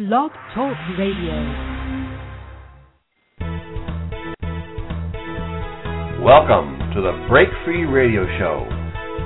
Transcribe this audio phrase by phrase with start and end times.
[0.00, 1.36] Blog Talk Radio.
[6.24, 8.64] Welcome to the Break Free Radio Show.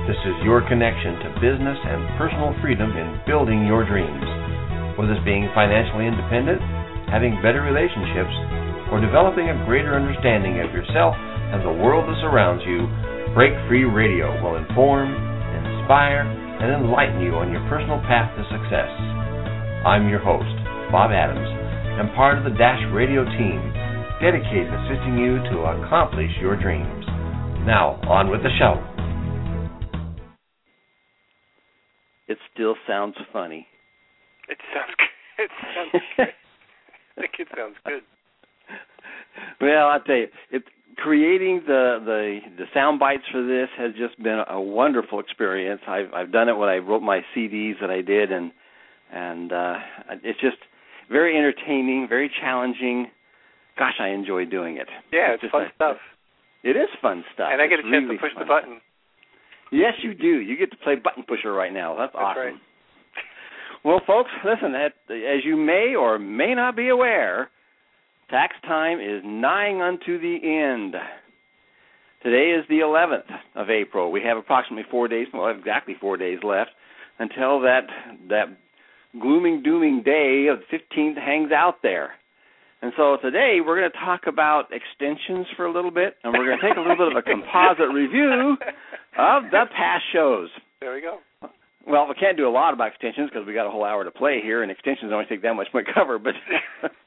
[0.03, 4.27] This is your connection to business and personal freedom in building your dreams.
[4.99, 6.59] Whether it's being financially independent,
[7.07, 8.35] having better relationships,
[8.91, 11.15] or developing a greater understanding of yourself
[11.55, 12.83] and the world that surrounds you,
[13.31, 15.07] Break Free Radio will inform,
[15.55, 18.91] inspire, and enlighten you on your personal path to success.
[19.87, 20.64] I'm your host,
[20.95, 21.43] Bob Adams,
[21.99, 23.59] and part of the Dash Radio team
[24.23, 27.03] dedicated to assisting you to accomplish your dreams.
[27.67, 28.79] Now, on with the show.
[32.29, 33.67] It still sounds funny.
[34.47, 35.09] It sounds good.
[35.43, 36.27] It sounds good.
[37.17, 38.03] I think it sounds good.
[39.59, 40.63] Well, I'll tell you, it
[40.95, 45.81] creating the the the sound bites for this has just been a wonderful experience.
[45.89, 48.53] I've I've done it when I wrote my CDs that I did, and
[49.11, 49.75] and uh,
[50.23, 50.55] it's just
[51.11, 53.07] very entertaining, very challenging.
[53.77, 54.87] Gosh, I enjoy doing it.
[55.11, 55.97] Yeah, it's, just fun a- stuff.
[56.63, 57.49] It is fun stuff.
[57.51, 58.79] And I get a It's chance really to push the button.
[59.71, 60.39] Yes, you do.
[60.39, 61.95] You get to play button pusher right now.
[61.97, 62.41] That's, That's awesome.
[62.43, 62.55] right.
[63.83, 64.73] Well, folks, listen.
[64.73, 67.49] As you may or may not be aware,
[68.31, 70.95] tax time is nigh unto the end.
[72.23, 74.11] Today is the 11th of April.
[74.11, 76.71] We have approximately four days, well, exactly four days left
[77.19, 77.83] until that
[78.29, 78.45] that
[79.19, 82.11] glooming, dooming day of the 15th hangs out there.
[82.81, 86.45] And so today we're going to talk about extensions for a little bit, and we're
[86.45, 88.57] going to take a little bit of a composite review
[89.17, 90.49] of the past shows.
[90.81, 91.19] There we go.
[91.87, 94.11] Well, we can't do a lot about extensions because we got a whole hour to
[94.11, 96.19] play here, and extensions only take that much to cover.
[96.19, 96.33] But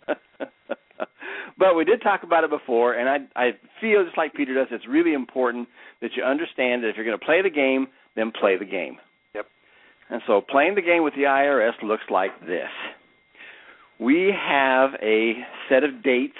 [1.59, 4.69] but we did talk about it before, and I I feel just like Peter does.
[4.70, 5.69] It's really important
[6.01, 8.98] that you understand that if you're going to play the game, then play the game.
[10.11, 12.70] And so playing the game with the IRS looks like this.
[14.01, 15.34] We have a
[15.69, 16.39] set of dates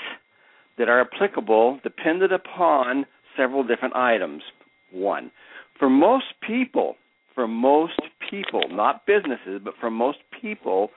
[0.78, 3.05] that are applicable dependent upon
[3.36, 4.42] several different items.
[4.90, 5.30] One,
[5.79, 6.96] for most people,
[7.34, 10.90] for most people, not businesses, but for most people,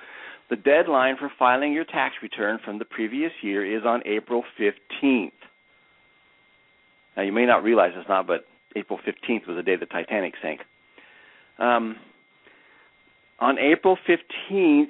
[0.50, 5.32] the deadline for filing your tax return from the previous year is on April 15th.
[7.18, 8.46] Now, you may not realize it's not, but
[8.76, 10.62] April 15th was the day the Titanic sank.
[11.60, 11.98] Um,
[13.42, 14.86] on April 15th,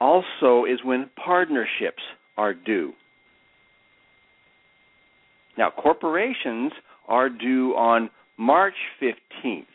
[0.00, 2.02] also is when partnerships
[2.36, 2.92] are due.
[5.56, 6.72] Now, corporations
[7.06, 9.66] are due on March 15th,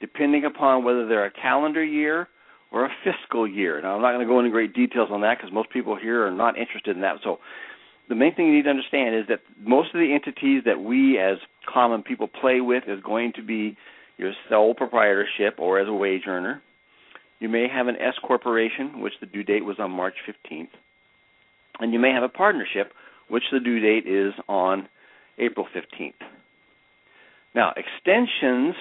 [0.00, 2.28] depending upon whether they're a calendar year
[2.72, 3.82] or a fiscal year.
[3.82, 6.24] Now, I'm not going to go into great details on that because most people here
[6.24, 7.16] are not interested in that.
[7.24, 7.38] So,
[8.08, 11.18] the main thing you need to understand is that most of the entities that we
[11.18, 11.38] as
[11.72, 13.76] common people play with is going to be
[14.20, 16.62] your sole proprietorship or as a wage earner.
[17.38, 20.68] You may have an S corporation, which the due date was on March 15th.
[21.80, 22.92] And you may have a partnership,
[23.28, 24.88] which the due date is on
[25.38, 26.12] April 15th.
[27.54, 28.74] Now, extensions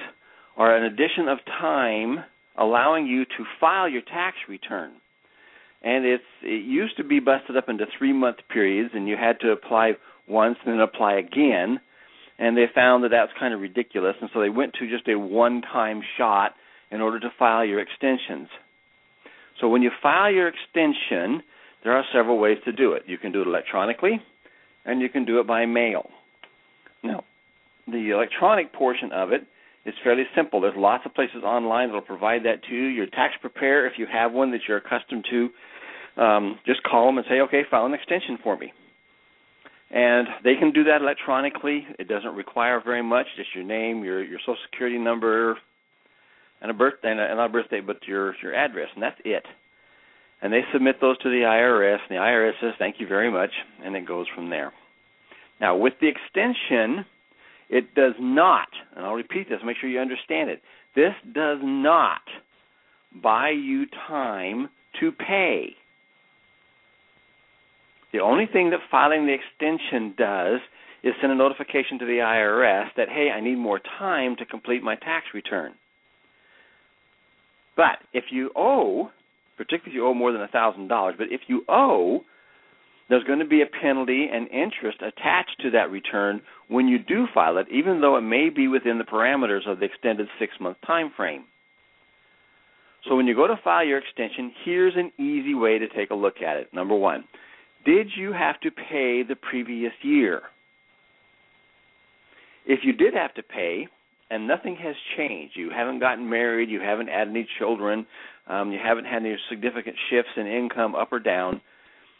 [0.57, 2.25] are an addition of time
[2.57, 4.91] allowing you to file your tax return.
[5.81, 9.39] And it's it used to be busted up into three month periods, and you had
[9.39, 9.93] to apply
[10.27, 11.79] once and then apply again.
[12.39, 15.19] And they found that that's kind of ridiculous, and so they went to just a
[15.19, 16.53] one time shot
[16.89, 18.47] in order to file your extensions.
[19.59, 21.43] So when you file your extension,
[21.83, 23.03] there are several ways to do it.
[23.07, 24.21] You can do it electronically,
[24.85, 26.09] and you can do it by mail.
[27.03, 27.23] Now,
[27.87, 29.41] the electronic portion of it
[29.85, 30.61] is fairly simple.
[30.61, 32.87] There's lots of places online that will provide that to you.
[32.87, 37.17] Your tax preparer, if you have one that you're accustomed to, um, just call them
[37.17, 38.71] and say, okay, file an extension for me.
[39.91, 41.87] And they can do that electronically.
[41.97, 45.57] It doesn't require very much, just your name, your your social security number,
[46.61, 49.45] and a birthday, and, a, not a birthday, but your your address, and that's it.
[50.41, 53.51] And they submit those to the IRS, and the IRS says, thank you very much,
[53.83, 54.71] and it goes from there.
[55.59, 57.05] Now, with the extension,
[57.69, 60.61] it does not, and I'll repeat this, make sure you understand it.
[60.95, 62.21] This does not
[63.21, 64.69] buy you time
[65.01, 65.75] to pay.
[68.11, 70.59] The only thing that filing the extension does
[71.03, 74.83] is send a notification to the IRS that, hey, I need more time to complete
[74.83, 75.73] my tax return.
[77.77, 79.09] But if you owe,
[79.57, 82.21] particularly if you owe more than $1,000, but if you owe,
[83.09, 87.25] there's going to be a penalty and interest attached to that return when you do
[87.33, 90.77] file it, even though it may be within the parameters of the extended six month
[90.85, 91.45] time frame.
[93.07, 96.15] So when you go to file your extension, here's an easy way to take a
[96.15, 96.73] look at it.
[96.73, 97.23] Number one,
[97.85, 100.41] did you have to pay the previous year?
[102.65, 103.87] If you did have to pay
[104.29, 108.05] and nothing has changed, you haven't gotten married, you haven't had any children,
[108.47, 111.61] um, you haven't had any significant shifts in income up or down,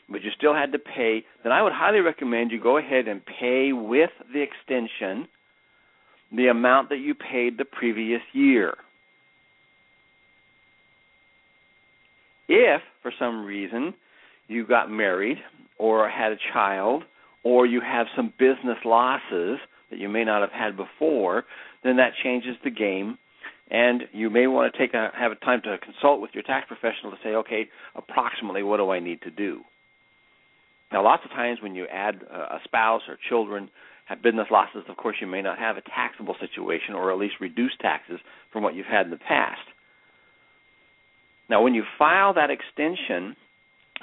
[0.10, 3.22] but you still had to pay, then I would highly recommend you go ahead and
[3.26, 5.28] pay with the extension
[6.36, 8.76] the amount that you paid the previous year.
[12.48, 13.94] If, for some reason,
[14.50, 15.38] you got married
[15.78, 17.04] or had a child
[17.44, 19.60] or you have some business losses
[19.90, 21.46] that you may not have had before,
[21.84, 23.18] then that changes the game.
[23.72, 26.68] And you may want to take a, have a time to consult with your tax
[26.68, 29.62] professional to say, okay, approximately what do I need to do?
[30.92, 33.70] Now, lots of times when you add a spouse or children,
[34.06, 37.36] have business losses, of course, you may not have a taxable situation or at least
[37.40, 38.20] reduced taxes
[38.52, 39.62] from what you've had in the past.
[41.48, 43.36] Now, when you file that extension,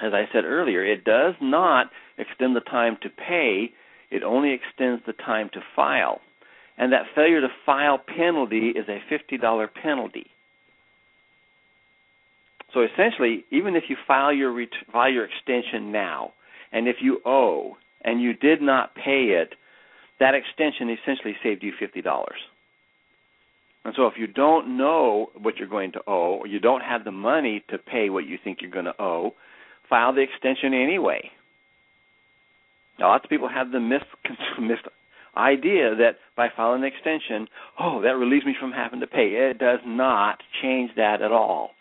[0.01, 3.71] as I said earlier, it does not extend the time to pay,
[4.11, 6.21] it only extends the time to file.
[6.77, 10.27] And that failure to file penalty is a $50 penalty.
[12.73, 16.33] So essentially, even if you file your ret- file your extension now,
[16.71, 19.55] and if you owe and you did not pay it,
[20.19, 22.27] that extension essentially saved you $50.
[23.85, 27.05] And so if you don't know what you're going to owe, or you don't have
[27.05, 29.33] the money to pay what you think you're going to owe,
[29.89, 31.31] file the extension anyway.
[32.99, 34.01] Now, lots of people have the mis,
[34.59, 34.79] mis
[35.35, 37.47] idea that by filing an extension,
[37.79, 39.49] oh, that relieves me from having to pay.
[39.51, 41.71] It does not change that at all.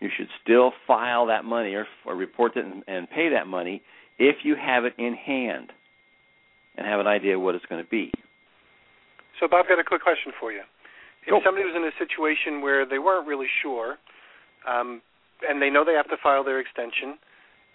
[0.00, 3.82] You should still file that money or, or report it and, and pay that money
[4.18, 5.72] if you have it in hand
[6.76, 8.12] and have an idea what it's going to be.
[9.40, 10.60] So, Bob, got a quick question for you.
[11.26, 11.40] If Go.
[11.44, 13.96] somebody was in a situation where they weren't really sure,
[14.68, 15.00] um,
[15.48, 17.18] and they know they have to file their extension,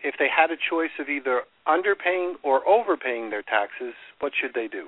[0.04, 4.68] if they had a choice of either underpaying or overpaying their taxes, what should they
[4.68, 4.88] do?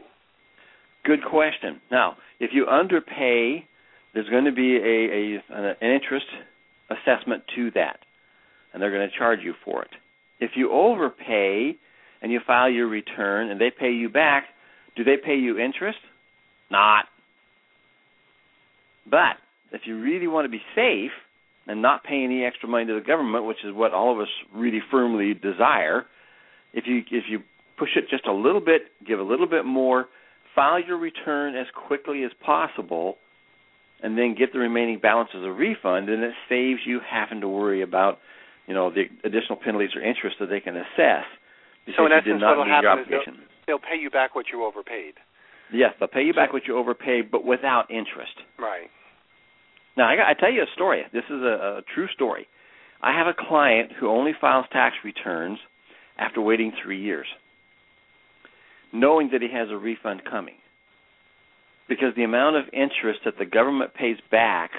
[1.03, 1.81] Good question.
[1.91, 3.67] Now, if you underpay,
[4.13, 6.25] there's going to be a, a an interest
[6.89, 7.99] assessment to that,
[8.71, 9.91] and they're going to charge you for it.
[10.39, 11.75] If you overpay
[12.21, 14.45] and you file your return and they pay you back,
[14.95, 15.99] do they pay you interest?
[16.71, 17.05] Not.
[19.09, 19.37] But
[19.71, 21.11] if you really want to be safe
[21.67, 24.27] and not pay any extra money to the government, which is what all of us
[24.53, 26.05] really firmly desire,
[26.73, 27.39] if you if you
[27.77, 30.07] push it just a little bit, give a little bit more,
[30.55, 33.17] file your return as quickly as possible,
[34.01, 37.47] and then get the remaining balance as a refund, and it saves you having to
[37.47, 38.19] worry about,
[38.67, 41.25] you know, the additional penalties or interest that they can assess.
[41.95, 43.33] So in because you essence, did not what'll happen is obligation.
[43.65, 45.15] They'll pay you back what you overpaid.
[45.71, 48.35] Yes, they'll pay you back what you overpaid, but without interest.
[48.59, 48.91] Right.
[49.97, 51.03] Now, I, I tell you a story.
[51.13, 52.47] This is a, a true story.
[53.01, 55.59] I have a client who only files tax returns
[56.17, 57.27] after waiting three years,
[58.91, 60.55] knowing that he has a refund coming.
[61.89, 64.71] Because the amount of interest that the government pays back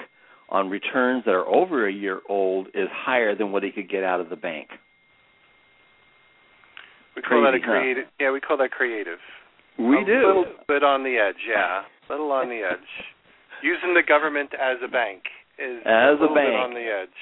[0.49, 4.03] on returns that are over a year old is higher than what he could get
[4.03, 4.69] out of the bank.
[7.15, 7.71] We call that a Crazy, huh?
[7.71, 8.05] creative.
[8.19, 9.19] Yeah, we call that creative.
[9.77, 10.13] We a do.
[10.13, 13.05] A little bit on the edge, yeah, a little on the edge.
[13.65, 15.23] Using the government as a bank
[15.57, 16.53] is As a bit bank.
[16.53, 17.19] on the edge.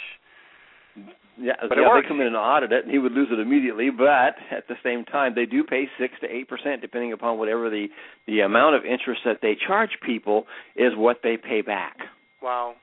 [1.39, 3.89] Yeah, But yeah, they come in and audit it, and he would lose it immediately.
[3.89, 7.69] But at the same time, they do pay six to eight percent, depending upon whatever
[7.69, 7.87] the
[8.27, 10.45] the amount of interest that they charge people
[10.75, 11.95] is what they pay back.
[12.41, 12.75] Wow.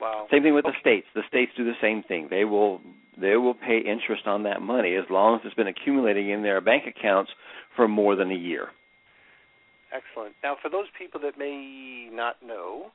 [0.00, 0.28] Wow.
[0.30, 1.06] Same thing with the states.
[1.14, 2.28] The states do the same thing.
[2.30, 2.80] They will
[3.20, 6.60] they will pay interest on that money as long as it's been accumulating in their
[6.62, 7.32] bank accounts
[7.76, 8.68] for more than a year.
[9.92, 10.34] Excellent.
[10.42, 12.86] Now, for those people that may not know,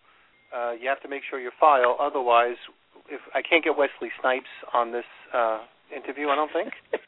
[0.55, 1.97] uh, you have to make sure you file.
[1.99, 2.55] Otherwise,
[3.09, 5.59] if I can't get Wesley Snipes on this uh,
[5.95, 6.73] interview, I don't think.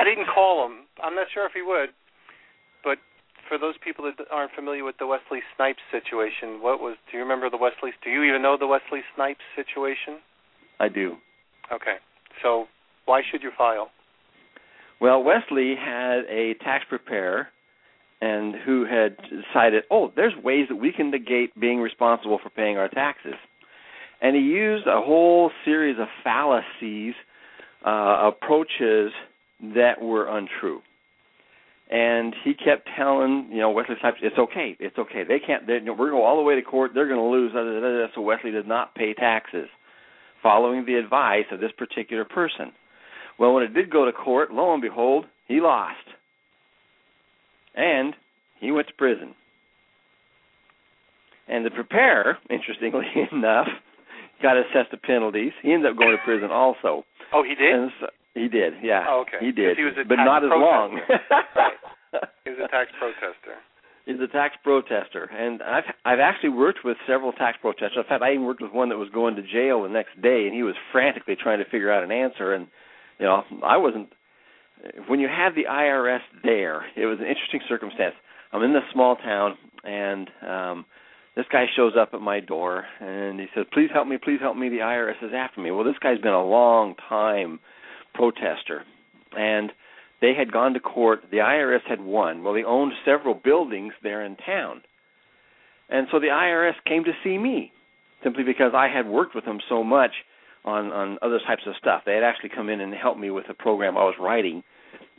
[0.00, 0.86] I didn't call him.
[1.02, 1.90] I'm not sure if he would.
[2.82, 2.98] But
[3.48, 6.96] for those people that aren't familiar with the Wesley Snipes situation, what was?
[7.10, 7.92] Do you remember the Wesley?
[8.02, 10.18] Do you even know the Wesley Snipes situation?
[10.80, 11.16] I do.
[11.70, 11.96] Okay.
[12.42, 12.66] So
[13.04, 13.90] why should you file?
[15.02, 17.48] Well, Wesley had a tax preparer
[18.20, 22.76] and who had decided, oh, there's ways that we can negate being responsible for paying
[22.76, 23.34] our taxes.
[24.20, 27.14] And he used a whole series of fallacies,
[27.84, 29.10] uh, approaches
[29.74, 30.82] that were untrue.
[31.90, 35.24] And he kept telling, you know, Wesley Snipes, it's okay, it's okay.
[35.26, 35.66] They can't.
[35.66, 36.92] They, we're going all the way to court.
[36.94, 38.10] They're going to lose.
[38.14, 39.66] So Wesley did not pay taxes,
[40.44, 42.70] following the advice of this particular person.
[43.38, 45.96] Well, when it did go to court, lo and behold, he lost.
[47.74, 48.14] And
[48.60, 49.34] he went to prison.
[51.48, 53.68] And the preparer, interestingly enough,
[54.42, 55.52] got assessed the penalties.
[55.62, 57.04] He ended up going to prison also.
[57.32, 57.90] Oh, he did.
[58.00, 59.04] So, he did, yeah.
[59.08, 59.44] Oh, okay.
[59.44, 59.76] He did.
[59.76, 61.00] He was a but not as long.
[61.08, 61.72] Right.
[62.44, 63.56] He was a tax protester.
[64.06, 67.96] He's a tax protester, and I've I've actually worked with several tax protesters.
[67.96, 70.46] In fact, I even worked with one that was going to jail the next day,
[70.46, 72.52] and he was frantically trying to figure out an answer.
[72.52, 72.66] And
[73.22, 74.12] you know, I wasn't.
[75.06, 78.14] When you have the IRS there, it was an interesting circumstance.
[78.52, 80.84] I'm in this small town, and um
[81.34, 84.56] this guy shows up at my door, and he says, "Please help me, please help
[84.56, 84.68] me.
[84.68, 87.60] The IRS is after me." Well, this guy's been a long time
[88.12, 88.84] protester,
[89.38, 89.72] and
[90.20, 91.20] they had gone to court.
[91.30, 92.42] The IRS had won.
[92.42, 94.82] Well, they owned several buildings there in town.
[95.88, 97.72] And so the IRS came to see me
[98.22, 100.12] simply because I had worked with them so much
[100.64, 102.02] on on other types of stuff.
[102.04, 104.62] They had actually come in and helped me with a program I was writing,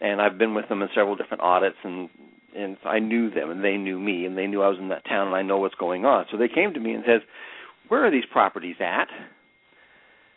[0.01, 2.09] and I've been with them in several different audits and
[2.55, 5.05] and I knew them and they knew me and they knew I was in that
[5.05, 6.25] town and I know what's going on.
[6.31, 7.21] So they came to me and says,
[7.87, 9.07] "Where are these properties at?"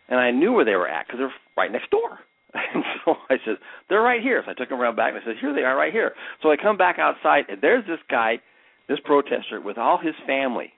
[0.08, 2.20] And I knew where they were at because they're right next door.
[2.75, 3.56] And so I said,
[3.88, 4.42] they're right here.
[4.44, 6.12] So I took them around back and I said, here they are right here.
[6.42, 8.40] So I come back outside and there's this guy,
[8.88, 10.72] this protester with all his family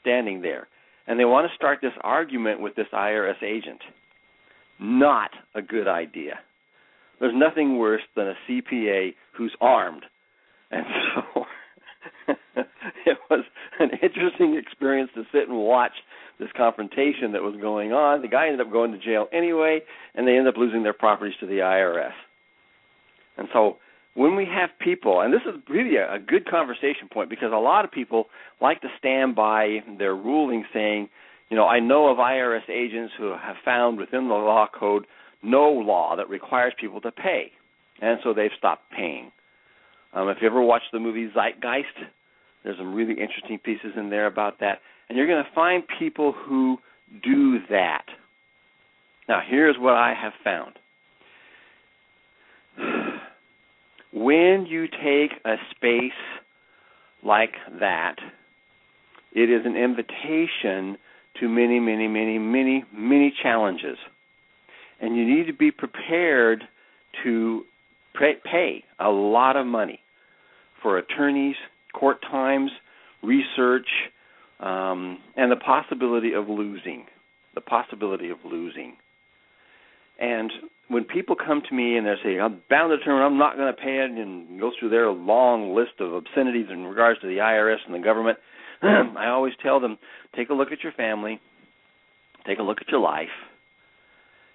[0.00, 0.68] standing there.
[1.06, 3.80] And they want to start this argument with this IRS agent.
[4.78, 6.38] Not a good idea.
[7.18, 10.04] There's nothing worse than a CPA who's armed.
[10.70, 11.44] And so
[13.06, 13.44] it was
[13.78, 15.92] an interesting experience to sit and watch
[16.38, 18.22] this confrontation that was going on.
[18.22, 19.80] The guy ended up going to jail anyway,
[20.14, 22.12] and they ended up losing their properties to the IRS.
[23.36, 23.76] And so
[24.20, 27.56] when we have people, and this is really a, a good conversation point because a
[27.56, 28.26] lot of people
[28.60, 31.08] like to stand by their ruling saying,
[31.48, 35.06] you know, I know of IRS agents who have found within the law code
[35.42, 37.50] no law that requires people to pay,
[38.02, 39.32] and so they've stopped paying.
[40.12, 42.04] Um, if you ever watched the movie Zeitgeist,
[42.62, 44.80] there's some really interesting pieces in there about that.
[45.08, 46.76] And you're going to find people who
[47.22, 48.04] do that.
[49.30, 50.74] Now, here's what I have found.
[54.12, 56.12] When you take a space
[57.24, 58.16] like that,
[59.32, 60.98] it is an invitation
[61.38, 63.96] to many, many, many, many, many challenges.
[65.00, 66.64] And you need to be prepared
[67.22, 67.62] to
[68.44, 70.00] pay a lot of money
[70.82, 71.56] for attorneys,
[71.92, 72.70] court times,
[73.22, 73.86] research,
[74.58, 77.06] um, and the possibility of losing.
[77.54, 78.96] The possibility of losing.
[80.20, 80.52] And
[80.88, 83.74] when people come to me and they say, I'm bound to determine I'm not going
[83.74, 87.38] to pay it, and go through their long list of obscenities in regards to the
[87.38, 88.38] IRS and the government,
[88.82, 89.98] I always tell them,
[90.36, 91.40] take a look at your family,
[92.46, 93.28] take a look at your life,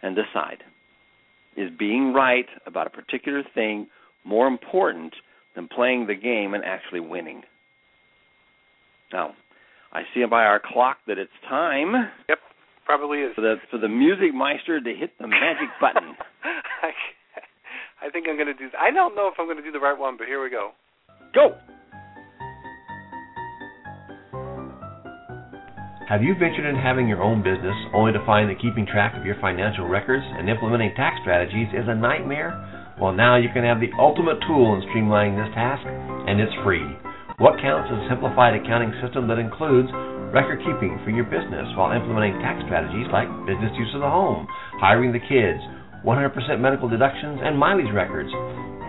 [0.02, 0.64] and decide.
[1.58, 3.88] Is being right about a particular thing
[4.26, 5.14] more important
[5.56, 7.44] than playing the game and actually winning?
[9.14, 9.36] Now,
[9.94, 11.94] I see by our clock that it's time.
[12.28, 12.40] Yep,
[12.86, 13.34] probably is.
[13.36, 16.16] For the for the music meister to hit the magic button.
[16.44, 18.70] I, I think I'm going to do.
[18.80, 20.72] I don't know if I'm going to do the right one, but here we go.
[21.34, 21.58] Go.
[26.08, 29.26] Have you ventured in having your own business only to find that keeping track of
[29.26, 32.54] your financial records and implementing tax strategies is a nightmare?
[33.02, 35.82] Well, now you can have the ultimate tool in streamlining this task,
[36.30, 36.86] and it's free.
[37.42, 39.90] What counts is a simplified accounting system that includes
[40.36, 44.44] record keeping for your business while implementing tax strategies like business use of the home,
[44.84, 45.64] hiring the kids,
[46.04, 48.28] 100% medical deductions, and mileage records,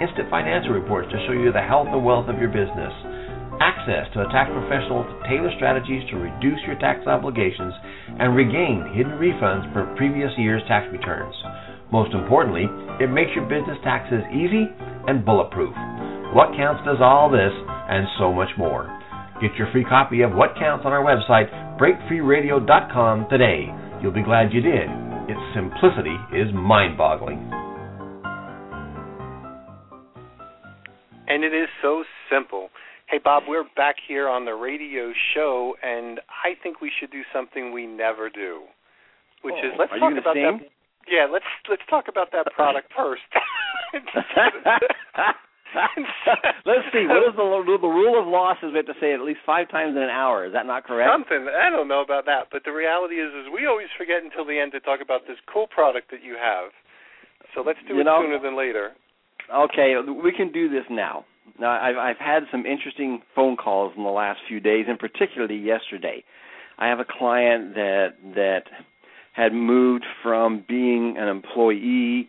[0.03, 2.91] instant financial reports to show you the health and wealth of your business
[3.62, 7.73] access to a tax professional to tailor strategies to reduce your tax obligations
[8.19, 11.35] and regain hidden refunds for previous year's tax returns.
[11.93, 12.67] Most importantly,
[13.00, 14.69] it makes your business taxes easy
[15.07, 15.73] and bulletproof.
[16.35, 18.96] What Counts does all this and so much more.
[19.40, 23.66] Get your free copy of What Counts on our website, breakfreeradio.com today.
[24.00, 24.88] You'll be glad you did.
[25.28, 27.37] Its simplicity is mind boggling.
[31.28, 32.71] And it is so simple.
[33.11, 37.21] Hey, Bob, we're back here on the radio show, and I think we should do
[37.31, 38.62] something we never do,
[39.43, 40.61] which oh, is let's talk about sing?
[40.62, 40.69] that.
[41.09, 43.23] Yeah, let's let's talk about that product first.
[46.66, 47.06] let's see.
[47.06, 49.40] What is the the rule of law says we have to say it at least
[49.44, 50.46] five times in an hour?
[50.46, 51.11] Is that not correct?
[51.11, 54.44] Something I don't know about that, but the reality is, is we always forget until
[54.44, 56.70] the end to talk about this cool product that you have.
[57.54, 58.92] So let's do you it know, sooner than later.
[59.52, 61.25] Okay, we can do this now.
[61.58, 65.56] Now, I've, I've had some interesting phone calls in the last few days, and particularly
[65.56, 66.25] yesterday.
[66.78, 68.64] I have a client that that
[69.32, 72.28] had moved from being an employee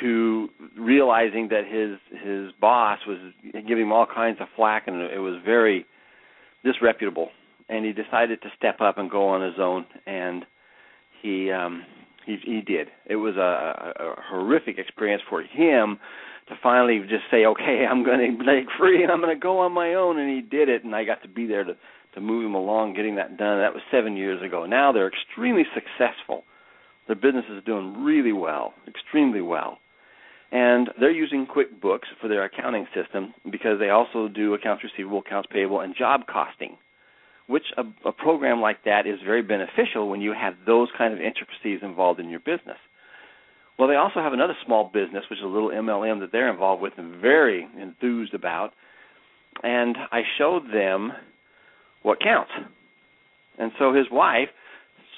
[0.00, 3.18] to realizing that his his boss was
[3.52, 5.86] giving him all kinds of flack, and it was very
[6.64, 7.30] disreputable.
[7.68, 9.86] And he decided to step up and go on his own.
[10.06, 10.44] And
[11.22, 11.84] he um,
[12.26, 12.88] He he did.
[13.06, 15.98] It was a, a, horrific experience for him
[16.48, 19.58] to finally just say, "Okay, I'm going to break free and I'm going to go
[19.60, 21.76] on my own." And he did it, and I got to be there to
[22.14, 23.58] to move him along, getting that done.
[23.58, 24.66] That was seven years ago.
[24.66, 26.44] Now they're extremely successful.
[27.06, 29.78] Their business is doing really well, extremely well.
[30.52, 35.48] And they're using QuickBooks for their accounting system because they also do accounts receivable, accounts
[35.52, 36.76] payable, and job costing,
[37.46, 41.20] which a, a program like that is very beneficial when you have those kind of
[41.20, 42.78] intricacies involved in your business.
[43.78, 46.82] Well, they also have another small business, which is a little MLM that they're involved
[46.82, 48.72] with and very enthused about.
[49.62, 51.12] And I showed them
[52.02, 52.50] what counts.
[53.58, 54.48] And so his wife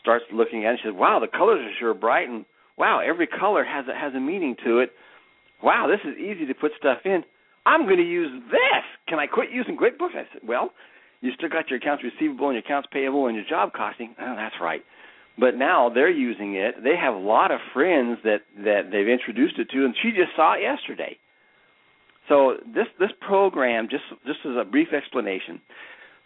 [0.02, 2.44] starts looking at it and she says, Wow, the colors are sure bright and
[2.76, 4.90] wow, every color has a has a meaning to it.
[5.62, 7.22] Wow, this is easy to put stuff in.
[7.64, 8.84] I'm going to use this.
[9.08, 10.14] Can I quit using QuickBooks?
[10.14, 10.70] I said, Well,
[11.20, 14.14] you still got your accounts receivable and your accounts payable and your job costing.
[14.20, 14.82] Oh, that's right.
[15.38, 16.82] But now they're using it.
[16.82, 20.36] They have a lot of friends that that they've introduced it to, and she just
[20.36, 21.16] saw it yesterday.
[22.28, 25.60] So this this program, just just as a brief explanation,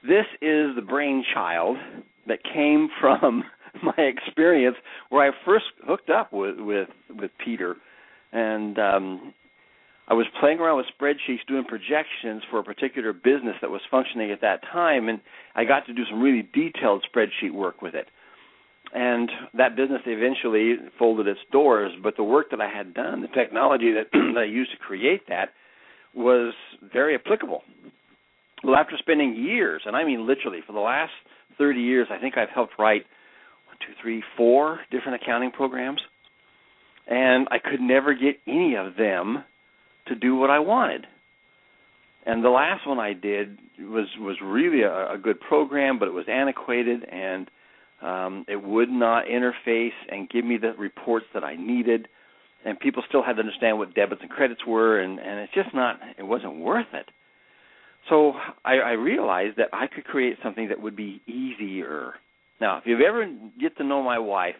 [0.02, 1.76] this is the brainchild
[2.26, 3.44] that came from
[3.82, 4.76] my experience
[5.10, 7.76] where I first hooked up with with with Peter,
[8.32, 9.34] and um,
[10.08, 14.30] I was playing around with spreadsheets, doing projections for a particular business that was functioning
[14.30, 15.20] at that time, and
[15.54, 18.08] I got to do some really detailed spreadsheet work with it.
[18.94, 23.28] And that business eventually folded its doors, but the work that I had done, the
[23.28, 25.48] technology that, that I used to create that,
[26.14, 26.54] was
[26.92, 27.62] very applicable
[28.64, 31.12] well, after spending years, and I mean literally for the last
[31.58, 33.04] 30 years, I think I've helped write
[33.80, 36.00] two, three, four different accounting programs,
[37.06, 39.44] and I could never get any of them
[40.08, 41.06] to do what I wanted.
[42.24, 46.14] And the last one I did was was really a, a good program, but it
[46.14, 47.48] was antiquated and
[48.02, 52.08] um, it would not interface and give me the reports that I needed.
[52.64, 55.72] And people still had to understand what debits and credits were, and and it's just
[55.72, 57.08] not it wasn't worth it.
[58.08, 62.14] So I, I realized that I could create something that would be easier.
[62.60, 64.54] Now, if you've ever get to know my wife,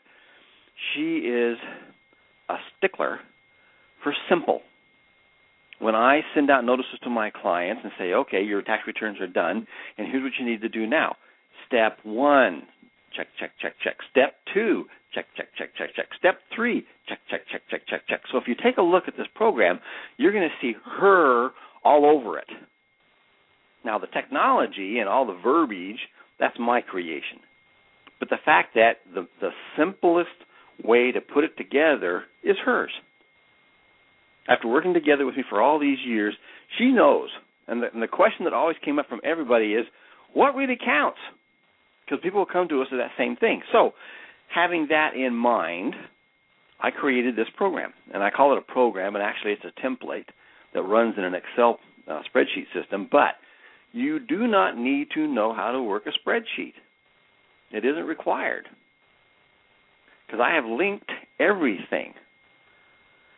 [0.95, 1.57] she is
[2.49, 3.21] a stickler
[4.03, 4.61] for simple.
[5.79, 9.27] When I send out notices to my clients and say, okay, your tax returns are
[9.27, 9.67] done,
[9.99, 11.17] and here's what you need to do now.
[11.67, 12.63] Step one,
[13.15, 13.97] check, check, check, check.
[14.11, 16.07] Step two, check, check, check, check, check.
[16.19, 18.21] Step three, check, check, check, check, check, check.
[18.31, 19.81] So if you take a look at this program,
[20.17, 21.51] you're going to see her
[21.85, 22.49] all over it.
[23.85, 26.01] Now, the technology and all the verbiage,
[26.41, 27.39] that's my creation.
[28.19, 30.31] But the fact that the, the simplest
[30.83, 32.91] way to put it together is hers.
[34.49, 36.35] After working together with me for all these years,
[36.79, 37.29] she knows.
[37.67, 39.87] And the, and the question that always came up from everybody is,
[40.33, 41.19] what really counts?
[42.05, 43.63] Because people will come to us with that same thing.
[43.73, 43.93] So,
[44.55, 45.95] having that in mind,
[46.81, 47.93] I created this program.
[48.13, 50.27] And I call it a program, and actually it's a template
[50.75, 53.09] that runs in an Excel uh, spreadsheet system.
[53.11, 53.35] But
[53.93, 56.75] you do not need to know how to work a spreadsheet.
[57.77, 58.69] It isn't required.
[60.27, 62.15] Because I have linked everything.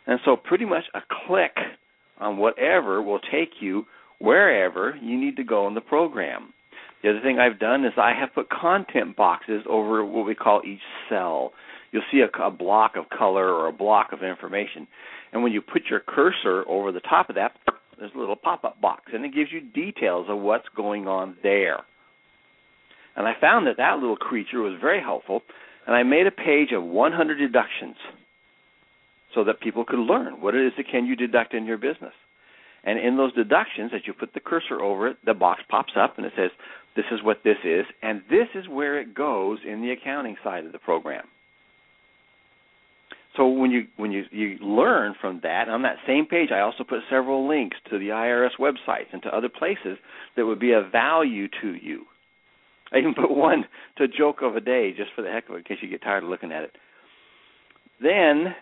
[0.07, 1.57] And so, pretty much a click
[2.21, 3.85] on whatever will take you
[4.21, 6.55] wherever you need to go in the program.
[7.03, 10.63] The other thing I've done is I have put content boxes over what we call
[10.65, 11.53] each cell.
[11.91, 14.87] You'll see a, a block of color or a block of information.
[15.33, 17.53] And when you put your cursor over the top of that,
[17.99, 21.81] there's a little pop-up box, and it gives you details of what's going on there.
[23.19, 25.43] And I found that that little creature was very helpful,
[25.89, 27.97] and I made a page of 100 deductions
[29.35, 32.13] so that people could learn what it is that can you deduct in your business.
[32.85, 36.17] And in those deductions, as you put the cursor over it, the box pops up
[36.17, 36.53] and it says,
[36.95, 40.65] "This is what this is, and this is where it goes in the accounting side
[40.65, 41.27] of the program."
[43.37, 46.83] so when you when you you learn from that on that same page i also
[46.83, 49.99] put several links to the irs websites and to other places
[50.35, 52.07] that would be of value to you
[52.93, 53.65] i even put one
[53.97, 56.03] to joke of a day just for the heck of it in case you get
[56.03, 56.77] tired of looking at it
[58.03, 58.55] then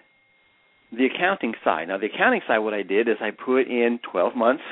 [0.92, 4.36] the accounting side now the accounting side what i did is i put in 12
[4.36, 4.62] months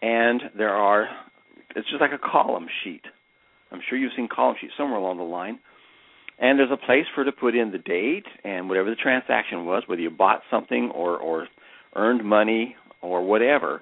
[0.00, 1.08] and there are
[1.74, 3.02] it's just like a column sheet
[3.70, 5.58] i'm sure you've seen column sheets somewhere along the line
[6.42, 9.84] and there's a place for to put in the date and whatever the transaction was,
[9.86, 11.46] whether you bought something or or
[11.94, 13.80] earned money or whatever.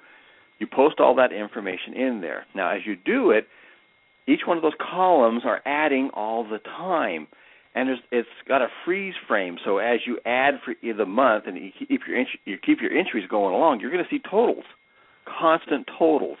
[0.59, 2.45] You post all that information in there.
[2.53, 3.47] Now, as you do it,
[4.31, 7.27] each one of those columns are adding all the time,
[7.75, 9.57] and it's got a freeze frame.
[9.63, 13.27] So as you add for the month and you keep your you keep your entries
[13.29, 14.65] going along, you're going to see totals,
[15.25, 16.37] constant totals.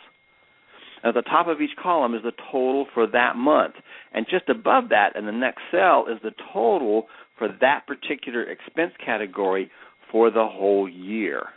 [1.03, 3.73] At the top of each column is the total for that month.
[4.13, 8.91] And just above that in the next cell is the total for that particular expense
[9.03, 9.71] category
[10.11, 11.47] for the whole year.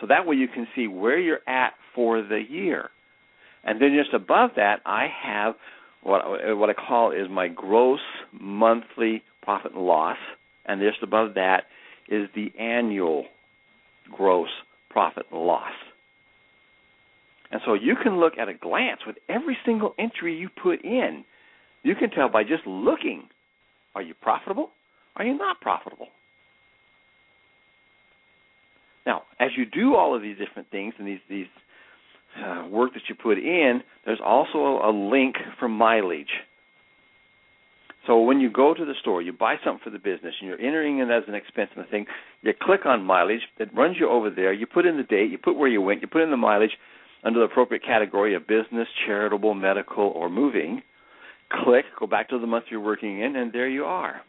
[0.00, 2.90] So that way you can see where you're at for the year.
[3.64, 5.54] And then just above that, I have
[6.02, 6.22] what
[6.56, 8.00] what I call is my gross
[8.32, 10.16] monthly profit and loss,
[10.66, 11.64] and just above that
[12.08, 13.24] is the annual
[14.10, 14.48] gross
[14.90, 15.72] profit and loss.
[17.50, 21.24] And so you can look at a glance with every single entry you put in.
[21.82, 23.28] You can tell by just looking
[23.94, 24.70] are you profitable?
[25.16, 26.08] Are you not profitable?
[29.06, 31.46] Now, as you do all of these different things and these these
[32.44, 36.30] uh, work that you put in, there's also a link for mileage.
[38.06, 40.60] So when you go to the store, you buy something for the business, and you're
[40.60, 42.06] entering it as an expense in the thing.
[42.40, 43.42] You click on mileage.
[43.58, 44.52] It runs you over there.
[44.52, 45.30] You put in the date.
[45.30, 46.00] You put where you went.
[46.00, 46.70] You put in the mileage
[47.22, 50.82] under the appropriate category of business, charitable, medical, or moving.
[51.64, 51.84] Click.
[52.00, 54.22] Go back to the month you're working in, and there you are.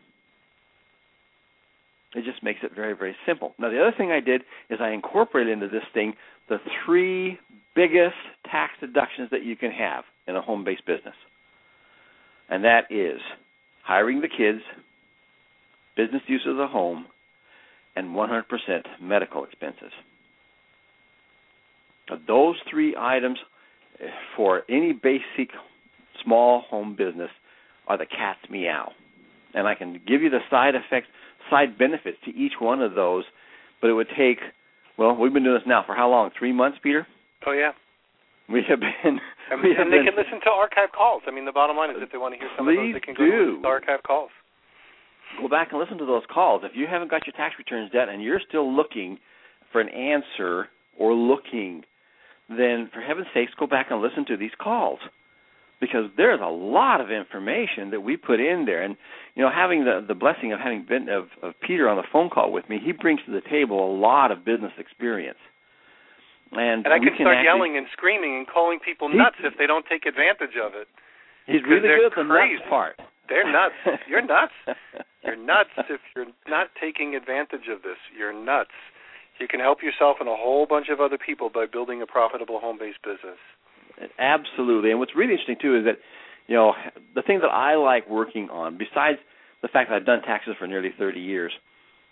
[2.15, 3.54] It just makes it very, very simple.
[3.60, 6.13] Now, the other thing I did is I incorporated into this thing
[6.48, 7.38] the three
[7.76, 8.15] biggest
[8.50, 11.13] tax deductions that you can have in a home based business.
[12.50, 13.19] And that is
[13.84, 14.62] hiring the kids,
[15.95, 17.06] business use of the home,
[17.95, 18.43] and 100%
[19.02, 19.91] medical expenses.
[22.10, 23.38] Now, those three items
[24.02, 25.52] eh, for any basic
[26.24, 27.30] small home business
[27.88, 28.91] are the cat's meow.
[29.54, 31.08] And I can give you the side effects
[31.49, 33.23] side benefits to each one of those,
[33.82, 34.39] but it would take
[34.97, 36.30] well, we've been doing this now for how long?
[36.38, 37.08] Three months, Peter?
[37.47, 37.71] Oh yeah.
[38.49, 39.19] We have been.
[39.49, 41.23] And, we have and they been, can listen to archive calls.
[41.25, 42.99] I mean, the bottom line is if they want to hear some of those, they
[42.99, 43.62] can go do.
[43.62, 44.30] to archive calls.
[45.41, 46.62] Go back and listen to those calls.
[46.63, 49.17] If you haven't got your tax returns yet and you're still looking
[49.71, 50.67] for an answer
[50.99, 51.84] or looking,
[52.49, 54.99] then for heaven's sakes, go back and listen to these calls
[55.79, 58.97] because there's a lot of information that we put in there and
[59.35, 62.29] you know having the the blessing of having been of, of Peter on the phone
[62.29, 65.39] call with me he brings to the table a lot of business experience
[66.51, 69.37] and, and I can, can start actually, yelling and screaming and calling people He- nuts
[69.43, 70.87] if they don't take advantage of it.
[71.45, 72.97] he's really good at the nuts part
[73.29, 73.77] They're nuts.
[74.09, 74.53] You're nuts.
[75.23, 77.99] You're nuts if you're not taking advantage of this.
[78.17, 78.73] You're nuts.
[79.39, 82.59] You can help yourself and a whole bunch of other people by building a profitable
[82.59, 83.37] home-based business.
[84.17, 84.91] Absolutely.
[84.91, 85.97] And what's really interesting too is that,
[86.47, 86.73] you know,
[87.15, 89.19] the thing that I like working on, besides
[89.62, 91.51] the fact that I've done taxes for nearly 30 years,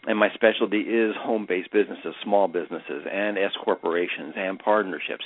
[0.05, 5.25] and my specialty is home-based businesses, small businesses, and S corporations and partnerships.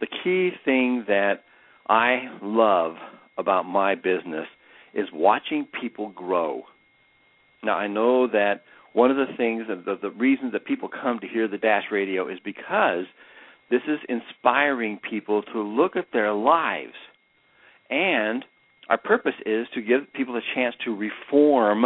[0.00, 1.44] The key thing that
[1.88, 2.94] I love
[3.36, 4.46] about my business
[4.94, 6.62] is watching people grow.
[7.62, 11.28] Now I know that one of the things, the, the reasons that people come to
[11.28, 13.04] hear the Dash Radio is because
[13.70, 16.94] this is inspiring people to look at their lives.
[17.88, 18.44] And
[18.88, 21.84] our purpose is to give people a chance to reform,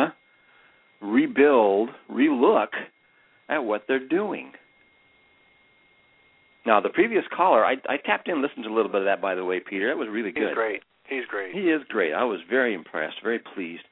[1.00, 2.68] rebuild, relook
[3.48, 4.52] at what they're doing.
[6.66, 9.04] Now, the previous caller, I, I tapped in and listened to a little bit of
[9.04, 9.88] that, by the way, Peter.
[9.88, 10.48] That was really good.
[10.48, 10.82] He's great.
[11.06, 11.54] He's great.
[11.54, 12.14] He is great.
[12.14, 13.84] I was very impressed, very pleased,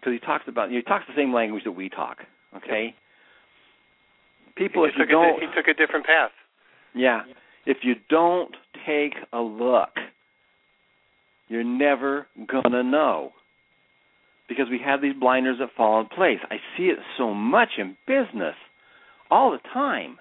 [0.00, 2.18] because he talks about he talks the same language that we talk.
[2.56, 2.94] Okay.
[4.56, 6.30] People, he, if you don't, a, he took a different path.
[6.94, 7.22] Yeah,
[7.66, 8.54] if you don't
[8.86, 9.90] take a look,
[11.48, 13.32] you're never gonna know.
[14.48, 16.38] Because we have these blinders that fall in place.
[16.50, 18.54] I see it so much in business
[19.30, 20.18] all the time.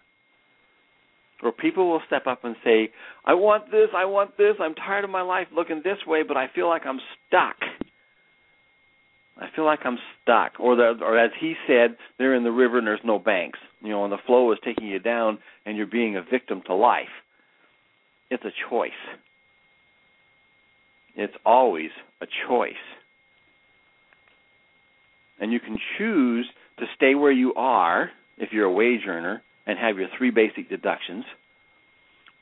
[1.42, 2.90] Where people will step up and say,
[3.26, 6.38] I want this, I want this, I'm tired of my life looking this way, but
[6.38, 7.58] I feel like I'm stuck.
[9.38, 10.60] I feel like I'm stuck.
[10.60, 13.60] Or the, or as he said, they're in the river and there's no banks.
[13.82, 16.76] You know, and the flow is taking you down and you're being a victim to
[16.76, 17.08] life.
[18.30, 18.92] It's a choice.
[21.16, 21.92] It's always
[22.22, 22.74] a choice.
[25.40, 26.48] And you can choose
[26.80, 30.70] to stay where you are if you're a wage earner and have your three basic
[30.70, 31.26] deductions,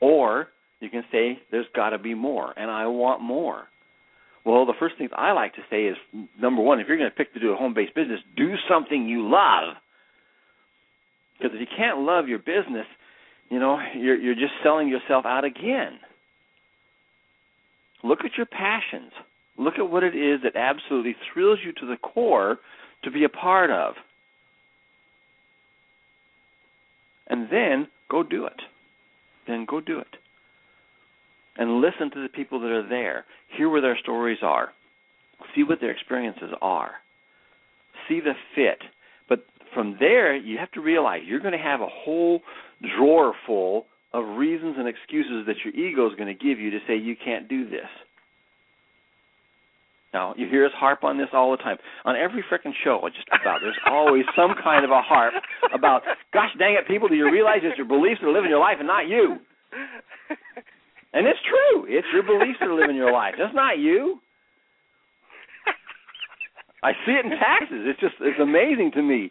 [0.00, 0.48] or
[0.80, 3.64] you can say there's got to be more, and I want more.
[4.44, 5.96] Well, the first things I like to say is
[6.40, 9.06] number one, if you're going to pick to do a home based business, do something
[9.08, 9.76] you love.
[11.38, 12.86] Because if you can't love your business,
[13.50, 15.98] you know, you're you're just selling yourself out again.
[18.02, 19.12] Look at your passions.
[19.58, 22.58] Look at what it is that absolutely thrills you to the core
[23.04, 23.94] to be a part of.
[27.28, 28.60] And then go do it.
[29.46, 30.16] Then go do it.
[31.56, 33.24] And listen to the people that are there.
[33.56, 34.70] Hear where their stories are.
[35.54, 36.92] See what their experiences are.
[38.08, 38.78] See the fit.
[39.28, 42.40] But from there, you have to realize you're going to have a whole
[42.96, 46.78] drawer full of reasons and excuses that your ego is going to give you to
[46.86, 47.88] say you can't do this.
[50.12, 53.00] Now you hear us harp on this all the time on every freaking show.
[53.14, 55.34] Just about there's always some kind of a harp
[55.74, 58.60] about, gosh dang it, people, do you realize it's your beliefs that are living your
[58.60, 59.36] life and not you?
[61.12, 61.86] And it's true.
[61.88, 63.34] It's your beliefs that are living your life.
[63.38, 64.20] It's not you.
[66.82, 67.86] I see it in taxes.
[67.86, 69.30] It's just it's amazing to me.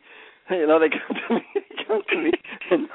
[0.50, 2.32] You know, they come to me, they come to me,
[2.72, 2.88] and,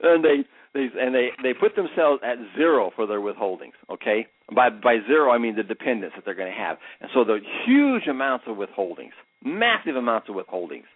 [0.00, 0.44] and, they
[0.74, 3.72] they and they they put themselves at zero for their withholdings.
[3.90, 7.24] Okay, by by zero I mean the dependents that they're going to have, and so
[7.24, 10.88] the huge amounts of withholdings, massive amounts of withholdings.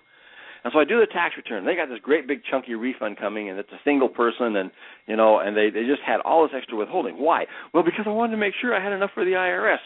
[0.64, 1.66] And so I do the tax return.
[1.66, 4.70] They got this great big chunky refund coming, and it's a single person, and
[5.06, 7.16] you know, and they they just had all this extra withholding.
[7.16, 7.44] Why?
[7.74, 9.78] Well, because I wanted to make sure I had enough for the IRS.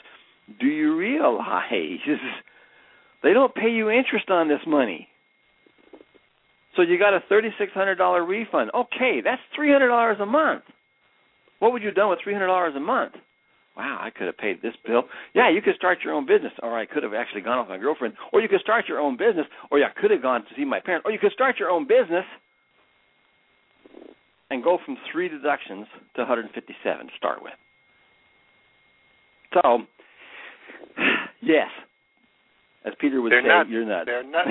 [0.60, 1.98] Do you realize
[3.24, 5.08] they don't pay you interest on this money?
[6.76, 8.70] So you got a thirty-six hundred dollar refund.
[8.72, 10.62] Okay, that's three hundred dollars a month.
[11.58, 13.14] What would you have done with three hundred dollars a month?
[13.78, 15.04] Wow, I could have paid this bill.
[15.34, 17.78] Yeah, you could start your own business, or I could have actually gone with my
[17.78, 20.64] girlfriend, or you could start your own business, or I could have gone to see
[20.64, 22.24] my parents, or you could start your own business
[24.50, 25.86] and go from three deductions
[26.16, 27.52] to 157 to start with.
[29.54, 29.82] So,
[31.40, 31.68] yes,
[32.84, 33.70] as Peter would They're say, nuts.
[33.70, 34.06] you're nuts.
[34.06, 34.48] They're nuts.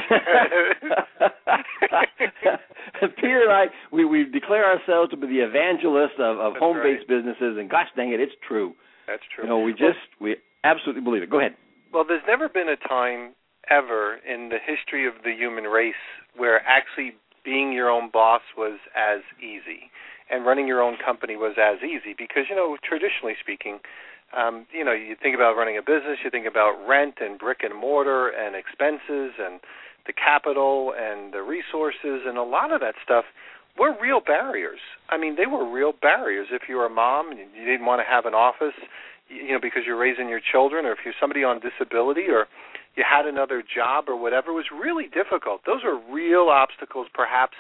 [3.17, 7.57] Peter and I, we we declare ourselves to be the evangelists of, of home-based businesses,
[7.59, 8.73] and gosh dang it, it's true.
[9.07, 9.47] That's true.
[9.47, 11.29] Know, we just we absolutely believe it.
[11.29, 11.55] Go ahead.
[11.93, 13.33] Well, there's never been a time
[13.69, 15.95] ever in the history of the human race
[16.35, 19.91] where actually being your own boss was as easy
[20.29, 23.79] and running your own company was as easy because you know traditionally speaking
[24.35, 27.59] um you know you think about running a business you think about rent and brick
[27.63, 29.59] and mortar and expenses and
[30.05, 33.25] the capital and the resources and a lot of that stuff
[33.77, 34.79] were real barriers.
[35.09, 36.47] I mean they were real barriers.
[36.51, 38.75] If you were a mom and you didn't want to have an office
[39.29, 42.47] you know because you're raising your children or if you're somebody on disability or
[42.95, 45.61] you had another job or whatever it was really difficult.
[45.65, 47.55] Those are real obstacles perhaps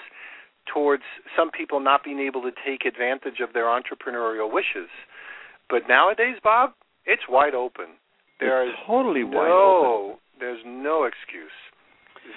[0.73, 1.03] towards
[1.35, 4.89] some people not being able to take advantage of their entrepreneurial wishes.
[5.69, 6.71] But nowadays bob
[7.05, 7.97] it's wide open.
[8.39, 10.19] There it's is totally wide no open.
[10.39, 11.55] there's no excuse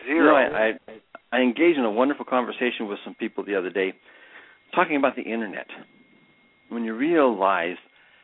[0.09, 3.71] You know, I, I I engaged in a wonderful conversation with some people the other
[3.71, 3.93] day,
[4.75, 5.67] talking about the internet.
[6.69, 7.77] When you realize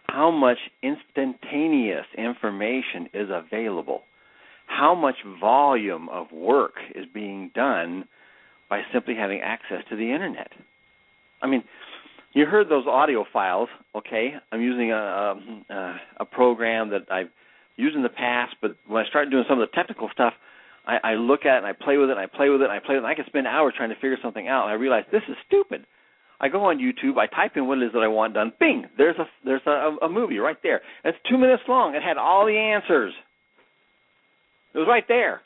[0.08, 4.02] how much instantaneous information is available,
[4.66, 8.04] how much volume of work is being done
[8.68, 10.50] by simply having access to the internet.
[11.42, 11.62] I mean,
[12.32, 14.34] you heard those audio files, okay?
[14.52, 15.34] I'm using a
[15.70, 17.30] a, a program that I've
[17.76, 20.32] used in the past, but when I start doing some of the technical stuff,
[20.86, 22.64] I, I look at it and I play with it and I play with it
[22.64, 24.64] and I play with it and I can spend hours trying to figure something out
[24.64, 25.86] and I realize this is stupid.
[26.38, 28.52] I go on YouTube, I type in what it is that I want done.
[28.60, 30.82] Bing, there's a there's a, a movie right there.
[31.04, 31.94] It's two minutes long.
[31.94, 33.14] It had all the answers.
[34.74, 35.40] It was right there.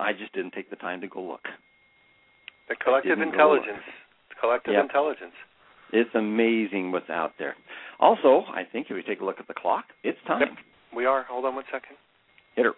[0.00, 1.44] I just didn't take the time to go look.
[2.68, 3.84] the collective intelligence
[4.28, 4.84] the collective Yep.
[4.84, 5.34] intelligence
[5.92, 7.54] It's amazing what's out there.
[8.00, 10.40] Also, I think if we take a look at the clock, it's time.
[10.40, 10.48] Yep.
[10.96, 11.96] we are hold on one second
[12.56, 12.72] Hit her.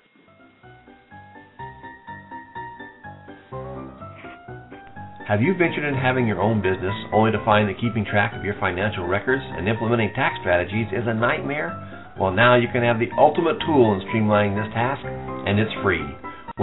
[5.26, 8.46] Have you ventured in having your own business only to find that keeping track of
[8.46, 11.74] your financial records and implementing tax strategies is a nightmare?
[12.14, 16.06] Well, now you can have the ultimate tool in streamlining this task, and it's free.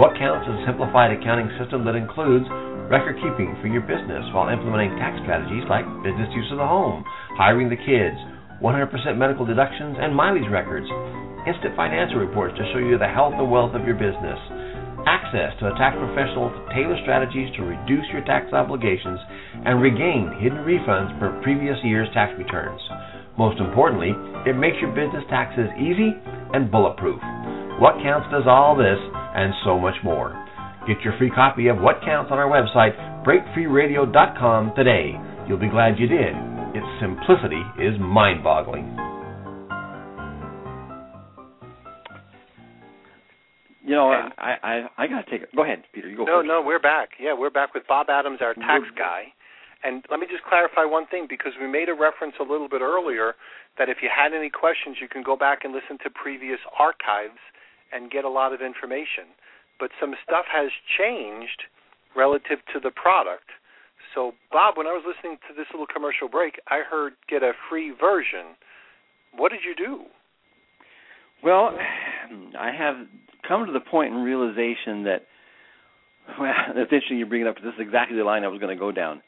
[0.00, 2.48] What counts is a simplified accounting system that includes
[2.88, 7.04] record keeping for your business while implementing tax strategies like business use of the home,
[7.36, 8.16] hiring the kids,
[8.64, 8.88] 100%
[9.20, 10.88] medical deductions, and mileage records,
[11.44, 14.40] instant financial reports to show you the health and wealth of your business
[15.06, 19.20] access to a tax professional to tailor strategies to reduce your tax obligations
[19.64, 22.80] and regain hidden refunds for previous year's tax returns.
[23.36, 24.12] Most importantly,
[24.46, 26.14] it makes your business taxes easy
[26.54, 27.20] and bulletproof.
[27.80, 29.00] What Counts does all this
[29.34, 30.32] and so much more.
[30.86, 35.12] Get your free copy of What Counts on our website, breakfreeradio.com today.
[35.48, 36.34] You'll be glad you did.
[36.74, 39.13] Its simplicity is mind boggling.
[43.84, 45.54] You know, I I I gotta take it.
[45.54, 46.08] Go ahead, Peter.
[46.08, 46.48] You go no first.
[46.48, 49.22] no we're back yeah we're back with bob adams our tax We're- guy
[49.84, 52.80] and let me just clarify one thing because we made a reference a little bit
[52.80, 53.34] earlier
[53.76, 57.36] that if you had any questions you can go back and listen to previous archives
[57.92, 59.28] and get a lot of information
[59.78, 61.64] but some stuff has changed
[62.16, 63.52] relative to the product
[64.14, 67.52] so bob when i was listening to this little commercial break i heard get a
[67.68, 68.56] free version
[69.36, 70.08] what did you do
[71.44, 71.76] Well,
[72.58, 72.96] I have
[73.46, 75.26] come to the point in realization that
[76.40, 77.56] well, it's interesting you bring it up.
[77.56, 79.20] because This is exactly the line I was going to go down.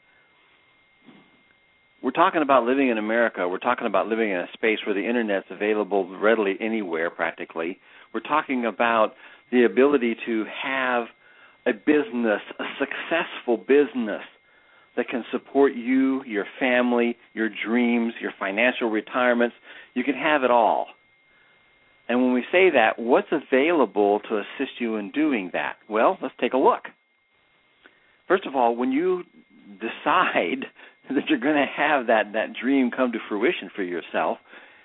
[2.02, 3.46] we're talking about living in America.
[3.46, 7.78] We're talking about living in a space where the internet's available readily anywhere practically.
[8.14, 9.12] We're talking about
[9.52, 11.08] the ability to have
[11.66, 14.22] a business, a successful business
[14.96, 19.54] that can support you, your family, your dreams, your financial retirements.
[19.92, 20.86] You can have it all.
[22.08, 25.76] And when we say that, what's available to assist you in doing that?
[25.88, 26.82] Well, let's take a look.
[28.28, 29.24] First of all, when you
[29.80, 30.66] decide
[31.10, 34.38] that you're going to have that that dream come to fruition for yourself,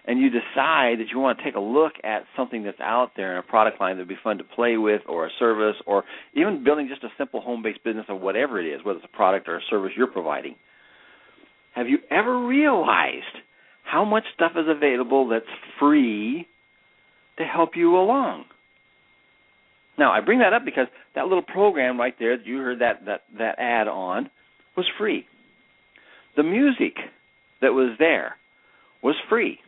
[0.06, 3.34] and you decide that you want to take a look at something that's out there
[3.34, 6.04] in a product line that'd be fun to play with, or a service, or
[6.34, 9.48] even building just a simple home-based business or whatever it is, whether it's a product
[9.48, 10.56] or a service you're providing.
[11.76, 13.38] Have you ever realized
[13.84, 15.46] how much stuff is available that's
[15.80, 16.48] free
[17.38, 18.46] to help you along?
[19.98, 23.06] Now, I bring that up because that little program right there that you heard that
[23.06, 24.30] that that ad on
[24.76, 25.26] was free.
[26.38, 26.96] The music
[27.62, 28.38] that was there
[29.04, 29.60] was free.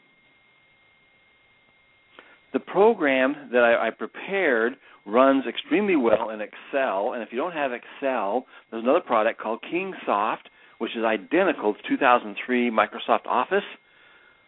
[2.54, 4.74] The program that I, I prepared
[5.06, 9.60] runs extremely well in Excel, and if you don't have Excel, there's another product called
[9.74, 10.46] Kingsoft,
[10.78, 13.64] which is identical to 2003 Microsoft Office.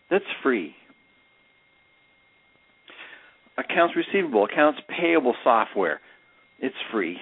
[0.10, 0.76] That's free.
[3.58, 6.02] Accounts receivable, accounts payable software,
[6.60, 7.18] it's free.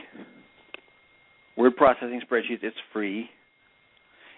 [1.55, 3.29] Word processing spreadsheets, it's free.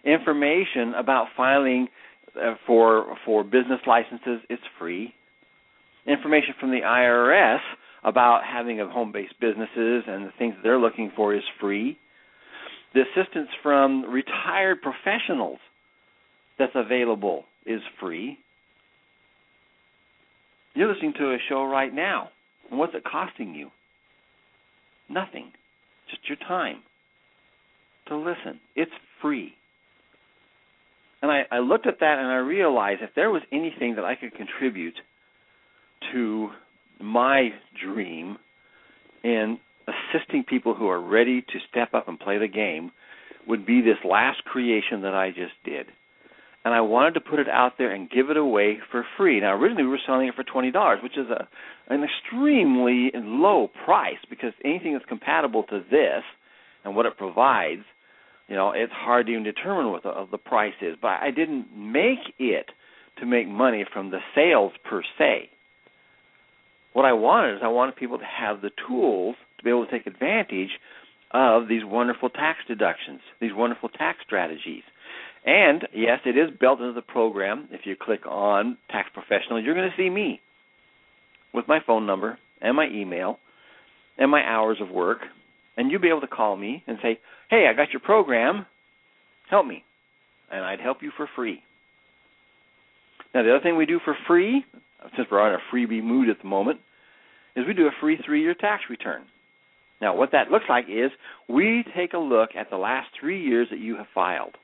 [0.03, 1.87] Information about filing
[2.35, 5.13] uh, for for business licenses, it's free.
[6.05, 7.59] Information from the IRS
[8.03, 11.97] about having a home-based businesses and the things they're looking for is free.
[12.93, 15.57] The assistance from retired professionals
[16.59, 18.37] that's available is free.
[20.75, 22.29] You're listening to a show right now.
[22.69, 23.69] What's it costing you?
[25.09, 25.51] Nothing.
[26.09, 26.83] Just your time
[28.07, 28.59] to listen.
[28.75, 29.53] It's free.
[31.21, 34.15] And I, I looked at that and I realized if there was anything that I
[34.15, 34.95] could contribute
[36.11, 36.49] to
[36.99, 37.49] my
[37.83, 38.37] dream
[39.23, 39.57] in
[39.87, 42.91] assisting people who are ready to step up and play the game
[43.47, 45.87] would be this last creation that I just did.
[46.65, 49.39] And I wanted to put it out there and give it away for free.
[49.39, 51.47] Now, originally we were selling it for twenty dollars, which is a
[51.93, 56.23] an extremely low price because anything that's compatible to this
[56.83, 57.83] and what it provides,
[58.47, 60.95] you know, it's hard to even determine what the, uh, the price is.
[60.99, 62.65] But I didn't make it
[63.19, 65.49] to make money from the sales per se.
[66.93, 69.91] What I wanted is I wanted people to have the tools to be able to
[69.91, 70.71] take advantage
[71.29, 74.83] of these wonderful tax deductions, these wonderful tax strategies.
[75.45, 77.67] And yes, it is built into the program.
[77.71, 80.41] If you click on Tax Professional, you're going to see me
[81.53, 83.37] with my phone number and my email
[84.17, 85.19] and my hours of work.
[85.77, 88.65] And you'll be able to call me and say, hey, I got your program.
[89.49, 89.83] Help me.
[90.51, 91.61] And I'd help you for free.
[93.33, 94.63] Now, the other thing we do for free,
[95.15, 96.79] since we're on a freebie mood at the moment,
[97.55, 99.23] is we do a free three year tax return.
[100.01, 101.11] Now, what that looks like is
[101.47, 104.55] we take a look at the last three years that you have filed.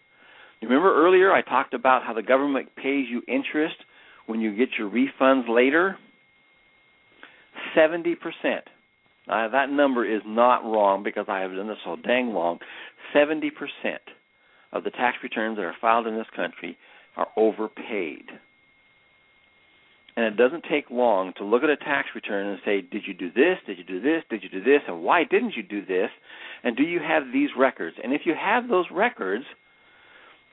[0.61, 3.75] Remember earlier I talked about how the government pays you interest
[4.27, 5.97] when you get your refunds later?
[7.75, 8.15] 70%.
[9.27, 12.59] Uh, that number is not wrong because I have done this so dang long.
[13.15, 13.51] 70%
[14.71, 16.77] of the tax returns that are filed in this country
[17.17, 18.25] are overpaid.
[20.15, 23.13] And it doesn't take long to look at a tax return and say, did you
[23.13, 23.57] do this?
[23.65, 24.23] Did you do this?
[24.29, 24.81] Did you do this?
[24.87, 26.09] And why didn't you do this?
[26.63, 27.95] And do you have these records?
[28.03, 29.45] And if you have those records,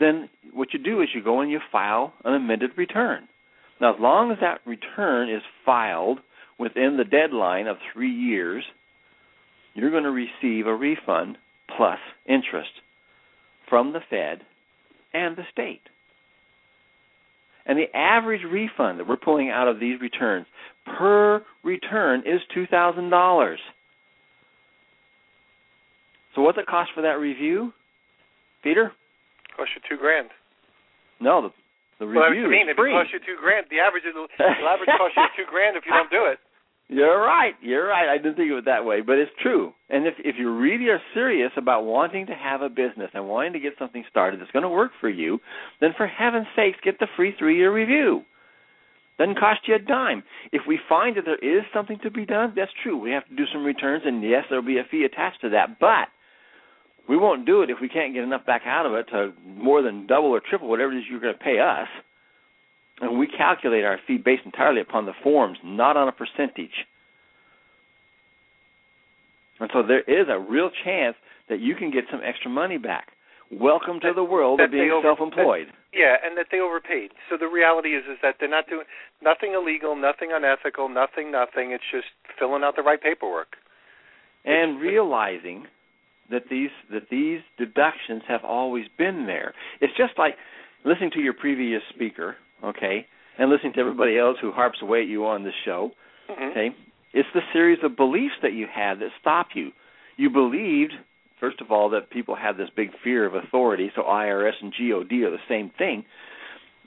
[0.01, 3.29] then what you do is you go and you file an amended return.
[3.81, 6.19] Now, as long as that return is filed
[6.59, 8.65] within the deadline of three years,
[9.75, 11.39] you're going to receive a refund
[11.77, 12.71] plus interest
[13.69, 14.41] from the Fed
[15.13, 15.83] and the state.
[17.67, 20.47] And the average refund that we're pulling out of these returns
[20.97, 23.57] per return is $2,000.
[26.35, 27.73] So what's it cost for that review?
[28.63, 28.93] Peter?
[29.59, 30.31] Cost you two grand.
[31.19, 31.51] No, the,
[31.99, 32.95] the review well, I mean, is free.
[32.95, 34.31] If it costs you two grand, the average is the
[34.63, 36.39] average costs you two grand if you don't do it.
[36.89, 37.53] You're right.
[37.61, 38.09] You're right.
[38.09, 39.75] I didn't think of it that way, but it's true.
[39.91, 43.53] And if if you really are serious about wanting to have a business and wanting
[43.53, 45.39] to get something started that's going to work for you,
[45.83, 48.23] then for heaven's sakes, get the free three-year review.
[49.19, 50.23] Doesn't cost you a dime.
[50.53, 52.97] If we find that there is something to be done, that's true.
[52.97, 55.81] We have to do some returns, and yes, there'll be a fee attached to that.
[55.81, 56.09] But
[57.09, 59.83] we won't do it if we can't get enough back out of it to more
[59.83, 61.89] than double or triple whatever it is you're going to pay us
[63.01, 66.87] and we calculate our fee based entirely upon the forms, not on a percentage.
[69.61, 71.17] And so there is a real chance
[71.49, 73.09] that you can get some extra money back.
[73.51, 75.69] Welcome to the world of being over, self-employed.
[75.95, 77.13] Yeah, and that they overpaid.
[77.31, 78.85] So the reality is is that they're not doing
[79.23, 81.73] nothing illegal, nothing unethical, nothing, nothing.
[81.73, 83.57] It's just filling out the right paperwork.
[84.45, 85.67] And realizing
[86.31, 89.55] that these that these deductions have always been there.
[89.81, 90.35] It's just like
[90.85, 93.07] listening to your previous speaker, okay,
[93.39, 95.91] and listening to everybody else who harps away at you on this show.
[96.31, 96.51] Mm-hmm.
[96.51, 96.69] Okay,
[97.13, 99.73] it's the series of beliefs that you had that stop you.
[100.17, 100.93] You believed,
[101.41, 105.13] first of all, that people have this big fear of authority, so IRS and GOD
[105.23, 106.05] are the same thing,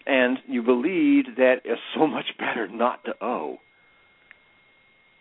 [0.06, 3.58] and you believed that it's so much better not to owe,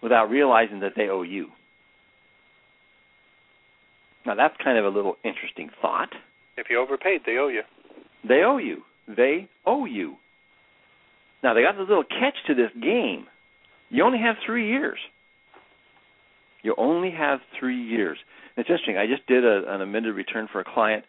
[0.02, 1.48] without realizing that they owe you.
[4.26, 6.10] Now that's kind of a little interesting thought.
[6.56, 7.62] If you overpaid, they owe you.
[8.26, 8.82] They owe you.
[9.08, 10.16] They owe you.
[11.42, 13.26] Now they got this little catch to this game.
[13.88, 14.98] You only have three years.
[16.62, 18.18] You only have three years.
[18.56, 18.98] It's interesting.
[18.98, 21.04] I just did a, an amended return for a client.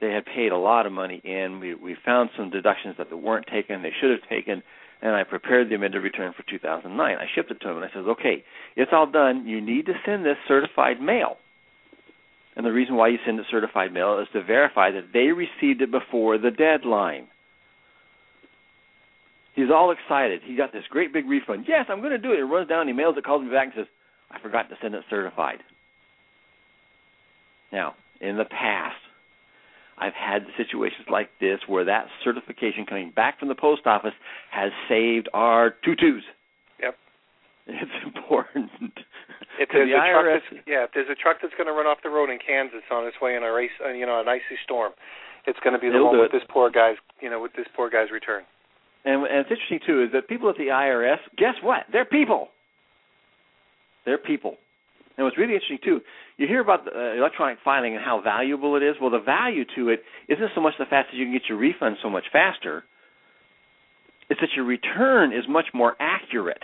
[0.00, 1.60] They had paid a lot of money in.
[1.60, 3.82] We we found some deductions that they weren't taken.
[3.82, 4.62] They should have taken,
[5.02, 7.16] and I prepared the amended return for 2009.
[7.16, 8.44] I shipped it to them, and I said, "Okay,
[8.76, 9.46] it's all done.
[9.46, 11.36] You need to send this certified mail."
[12.56, 15.82] And the reason why you send it certified mail is to verify that they received
[15.82, 17.26] it before the deadline.
[19.54, 20.40] He's all excited.
[20.44, 21.66] He got this great big refund.
[21.68, 22.36] Yes, I'm going to do it.
[22.36, 23.86] He runs down, he mails it, calls me back, and says,
[24.30, 25.58] I forgot to send it certified.
[27.72, 28.96] Now, in the past,
[29.96, 34.14] I've had situations like this where that certification coming back from the post office
[34.50, 36.24] has saved our tutus.
[37.66, 38.70] It's important.
[39.58, 41.98] If there's a truck that's, yeah, if there's a truck that's going to run off
[42.02, 44.58] the road in Kansas on its way in a race, uh, you know, an icy
[44.64, 44.92] storm,
[45.46, 46.36] it's going to be the They'll one with it.
[46.36, 48.42] this poor guy's, you know, with this poor guy's return.
[49.04, 51.84] And, and it's interesting too is that people at the IRS, guess what?
[51.92, 52.48] They're people.
[54.04, 54.56] They're people.
[55.16, 56.00] And what's really interesting too,
[56.36, 58.96] you hear about the, uh, electronic filing and how valuable it is.
[59.00, 61.58] Well, the value to it isn't so much the fact that you can get your
[61.58, 62.84] refund so much faster.
[64.28, 66.62] It's that your return is much more accurate.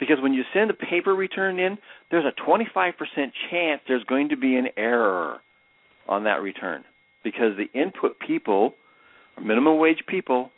[0.00, 1.78] Because when you send a paper return in,
[2.10, 2.92] there's a 25%
[3.50, 5.38] chance there's going to be an error
[6.08, 6.82] on that return.
[7.22, 8.74] Because the input people,
[9.36, 10.50] or minimum wage people,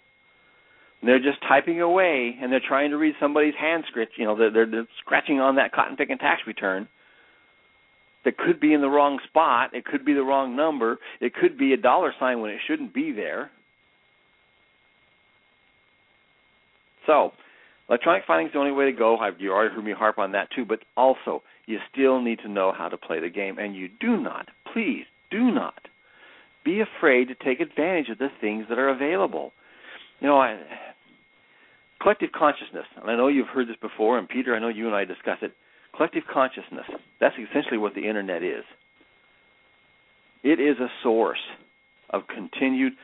[1.03, 4.11] they're just typing away and they're trying to read somebody's hand scratch.
[4.17, 6.89] You know, they're, they're, they're scratching on that cotton picking tax return.
[8.25, 9.75] That could be in the wrong spot.
[9.75, 10.99] It could be the wrong number.
[11.21, 13.51] It could be a dollar sign when it shouldn't be there.
[17.05, 17.33] So,
[17.89, 19.17] electronic filing is the only way to go.
[19.17, 20.65] I've, you already heard me harp on that too.
[20.65, 24.17] But also, you still need to know how to play the game, and you do
[24.17, 25.75] not, please, do not
[26.65, 29.53] be afraid to take advantage of the things that are available.
[30.21, 30.61] You know, I,
[32.01, 34.95] collective consciousness, and I know you've heard this before, and Peter, I know you and
[34.95, 35.53] I discuss it.
[35.97, 36.87] Collective consciousness,
[37.21, 38.65] that's essentially what the Internet is.
[40.43, 41.39] It is a source
[42.11, 42.95] of continued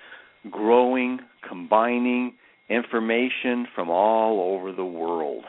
[0.51, 2.35] growing, combining
[2.69, 5.45] information from all over the world.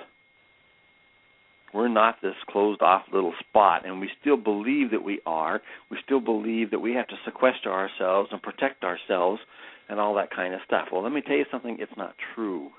[1.73, 5.61] We're not this closed off little spot, and we still believe that we are.
[5.91, 9.39] We still believe that we have to sequester ourselves and protect ourselves
[9.87, 10.87] and all that kind of stuff.
[10.91, 12.69] Well, let me tell you something, it's not true.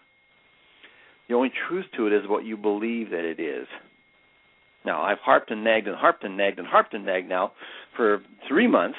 [1.29, 3.69] The only truth to it is what you believe that it is.
[4.85, 7.53] Now, I've harped and nagged and harped and nagged and harped and nagged now
[7.97, 8.99] for three months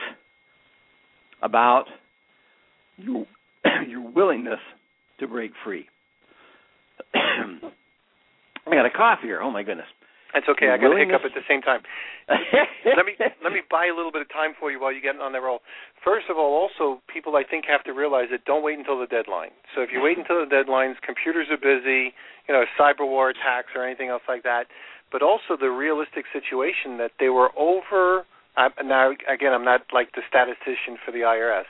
[1.41, 1.85] about
[2.97, 3.25] your,
[3.87, 4.59] your willingness
[5.21, 5.87] to break free.
[7.15, 9.41] I got a cough here.
[9.41, 9.87] Oh my goodness.
[10.33, 10.71] That's okay.
[10.71, 11.83] I got a hiccup at the same time.
[12.95, 15.19] let me let me buy a little bit of time for you while you get
[15.19, 15.59] on that roll.
[16.03, 19.07] First of all, also people I think have to realize that don't wait until the
[19.07, 19.51] deadline.
[19.75, 22.15] So if you wait until the deadlines, computers are busy,
[22.47, 24.71] you know, cyber war attacks or anything else like that.
[25.11, 28.23] But also the realistic situation that they were over.
[28.55, 31.67] I, now again, I'm not like the statistician for the IRS,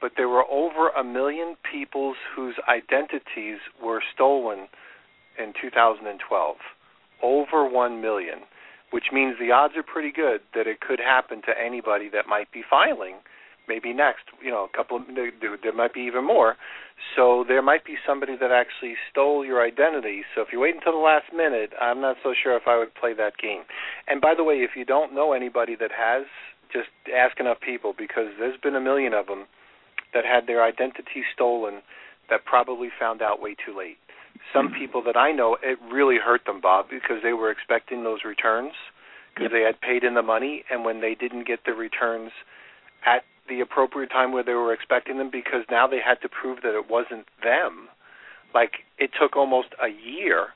[0.00, 4.68] but there were over a million people's whose identities were stolen
[5.38, 6.56] in 2012
[7.22, 8.40] over 1 million,
[8.90, 12.50] which means the odds are pretty good that it could happen to anybody that might
[12.52, 13.16] be filing
[13.68, 15.02] maybe next, you know, a couple of
[15.62, 16.56] there might be even more.
[17.14, 20.22] So there might be somebody that actually stole your identity.
[20.34, 22.94] So if you wait until the last minute, I'm not so sure if I would
[22.94, 23.62] play that game.
[24.08, 26.24] And by the way, if you don't know anybody that has,
[26.72, 29.46] just ask enough people because there's been a million of them
[30.16, 31.84] that had their identity stolen
[32.30, 33.98] that probably found out way too late
[34.52, 34.78] some hmm.
[34.78, 38.72] people that I know, it really hurt them, Bob, because they were expecting those returns
[39.34, 39.52] because Yep.
[39.52, 42.32] they had paid in the money, and when they didn't get the returns
[43.04, 46.62] at the appropriate time where they were expecting them, because now they had to prove
[46.62, 47.88] that it wasn't them.
[48.54, 50.54] Like it took almost a year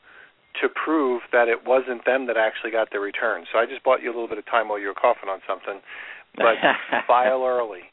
[0.62, 3.44] to prove that it wasn't them that actually got the return.
[3.52, 5.40] So I just bought you a little bit of time while you were coughing on
[5.46, 5.80] something,
[6.34, 6.56] but
[7.06, 7.89] file early.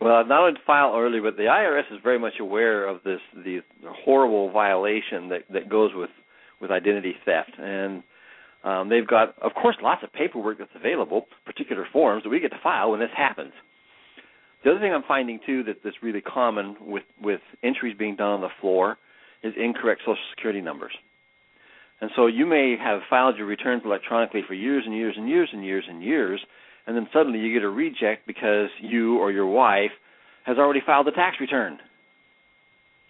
[0.00, 3.20] Well, not only to file early, but the IRS is very much aware of this
[3.34, 3.60] the
[4.04, 6.10] horrible violation that that goes with
[6.60, 8.02] with identity theft, and
[8.64, 12.52] um, they've got, of course, lots of paperwork that's available, particular forms that we get
[12.52, 13.52] to file when this happens.
[14.64, 18.30] The other thing I'm finding too that that's really common with with entries being done
[18.30, 18.96] on the floor
[19.42, 20.92] is incorrect Social Security numbers.
[22.00, 25.48] And so you may have filed your returns electronically for years and years and years
[25.52, 26.40] and years and years,
[26.86, 29.92] and then suddenly you get a reject because you or your wife
[30.44, 31.78] has already filed a tax return.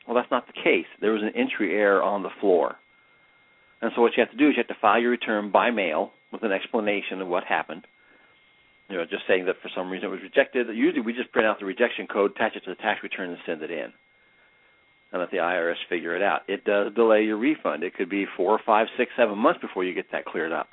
[0.06, 0.86] Well, that's not the case.
[1.00, 2.76] There was an entry error on the floor.
[3.80, 5.70] And so what you have to do is you have to file your return by
[5.70, 7.86] mail with an explanation of what happened.
[8.88, 10.66] You know, just saying that for some reason it was rejected.
[10.74, 13.38] Usually we just print out the rejection code, attach it to the tax return, and
[13.46, 13.92] send it in.
[15.12, 16.42] And let the IRS figure it out.
[16.48, 17.82] It does delay your refund.
[17.82, 20.68] It could be four, five, six, seven months before you get that cleared up.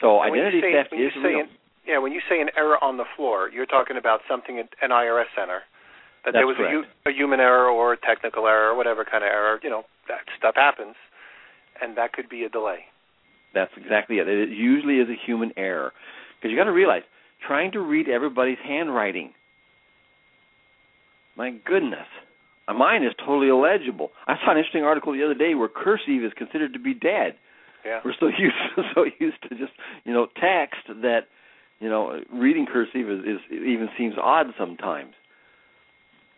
[0.00, 1.40] So when identity say, theft is real.
[1.40, 1.48] An,
[1.86, 4.90] yeah, when you say an error on the floor, you're talking about something at an
[4.90, 5.62] IRS center.
[6.24, 9.22] That That's there was a, a human error or a technical error or whatever kind
[9.22, 9.60] of error.
[9.62, 10.96] You know, that stuff happens,
[11.80, 12.90] and that could be a delay.
[13.54, 14.28] That's exactly it.
[14.28, 15.92] It usually is a human error.
[16.36, 17.02] Because you got to realize,
[17.46, 19.32] trying to read everybody's handwriting.
[21.36, 22.06] My goodness.
[22.68, 24.10] Mine is totally illegible.
[24.26, 27.36] I saw an interesting article the other day where cursive is considered to be dead.
[27.86, 28.00] Yeah.
[28.04, 29.72] We're so used so used to just
[30.04, 31.28] you know text that
[31.78, 35.12] you know reading cursive is, is even seems odd sometimes.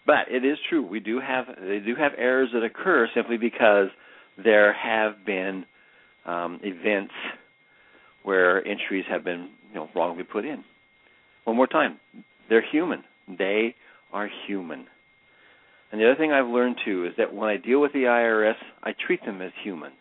[0.06, 0.86] But it is true.
[0.86, 3.88] We do have they do have errors that occur simply because
[4.42, 5.64] there have been
[6.26, 7.14] um, events
[8.22, 10.64] where entries have been you know wrongly put in.
[11.44, 11.98] One more time,
[12.48, 13.04] they're human.
[13.26, 13.74] They
[14.12, 14.86] are human.
[15.90, 18.56] And the other thing I've learned too is that when I deal with the IRS,
[18.82, 19.92] I treat them as human.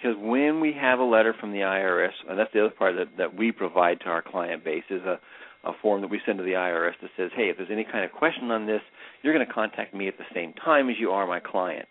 [0.00, 3.16] Because when we have a letter from the IRS, and that's the other part that,
[3.18, 5.18] that we provide to our client base, is a,
[5.64, 8.04] a form that we send to the IRS that says, hey, if there's any kind
[8.04, 8.80] of question on this,
[9.22, 11.88] you're going to contact me at the same time as you are my client.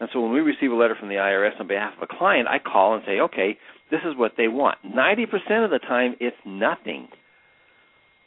[0.00, 2.46] And so when we receive a letter from the IRS on behalf of a client,
[2.46, 3.56] I call and say, okay,
[3.90, 4.78] this is what they want.
[4.84, 7.08] 90% of the time, it's nothing.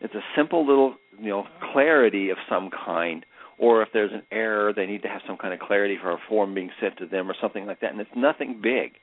[0.01, 3.25] It's a simple little, you know, clarity of some kind,
[3.57, 6.17] or if there's an error, they need to have some kind of clarity for a
[6.29, 8.93] form being sent to them or something like that, and it's nothing big.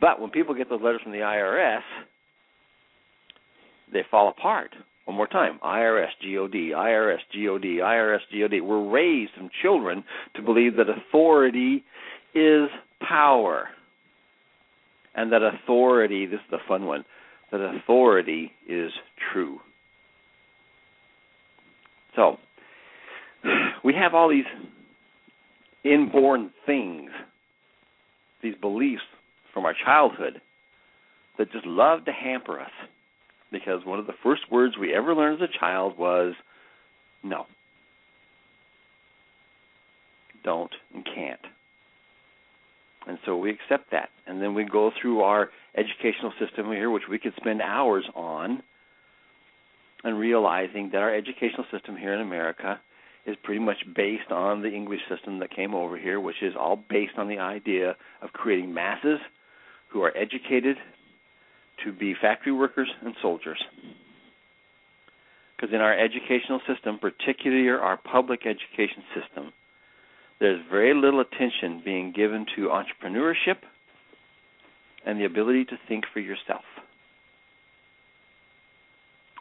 [0.00, 1.82] But when people get those letters from the IRS,
[3.92, 4.74] they fall apart.
[5.04, 8.60] One more time, IRS, GOD, IRS, GOD, IRS, GOD.
[8.60, 10.04] We're raised from children
[10.36, 11.82] to believe that authority
[12.34, 12.68] is
[13.00, 13.68] power.
[15.14, 17.04] And that authority, this is the fun one,
[17.50, 18.92] that authority is
[19.32, 19.60] true.
[22.14, 22.36] So,
[23.84, 24.44] we have all these
[25.84, 27.10] inborn things,
[28.42, 29.02] these beliefs
[29.52, 30.40] from our childhood
[31.38, 32.70] that just love to hamper us.
[33.50, 36.34] Because one of the first words we ever learned as a child was
[37.22, 37.46] no.
[40.44, 41.40] Don't and can't.
[43.06, 44.10] And so we accept that.
[44.26, 48.62] And then we go through our educational system here, which we could spend hours on,
[50.04, 52.78] and realizing that our educational system here in America
[53.28, 56.76] is pretty much based on the English system that came over here, which is all
[56.76, 59.18] based on the idea of creating masses
[59.90, 60.76] who are educated
[61.84, 63.62] to be factory workers and soldiers.
[65.56, 69.52] Because in our educational system, particularly our public education system,
[70.40, 73.58] there's very little attention being given to entrepreneurship
[75.04, 76.64] and the ability to think for yourself.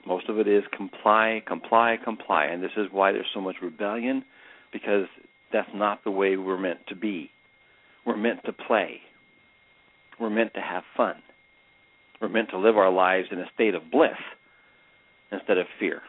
[0.08, 4.24] Most of it is comply, comply, comply, and this is why there's so much rebellion
[4.72, 5.06] because
[5.52, 7.30] that's not the way we're meant to be.
[8.06, 9.02] We're meant to play.
[10.18, 11.16] We're meant to have fun.
[12.22, 14.12] We're meant to live our lives in a state of bliss
[15.30, 16.02] instead of fear.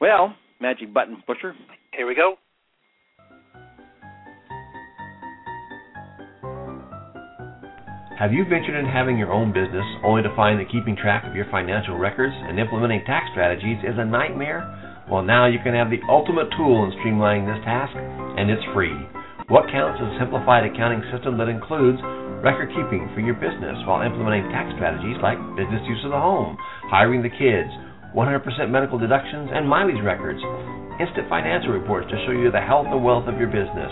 [0.00, 1.54] Well, magic button pusher.
[1.92, 2.36] Here we go.
[8.20, 11.32] Have you ventured in having your own business only to find that keeping track of
[11.32, 14.60] your financial records and implementing tax strategies is a nightmare?
[15.08, 18.92] Well, now you can have the ultimate tool in streamlining this task, and it's free.
[19.48, 21.96] What counts is a simplified accounting system that includes
[22.44, 26.60] record keeping for your business while implementing tax strategies like business use of the home,
[26.92, 27.72] hiring the kids,
[28.12, 30.44] 100% medical deductions, and mileage records,
[31.00, 33.88] instant financial reports to show you the health and wealth of your business,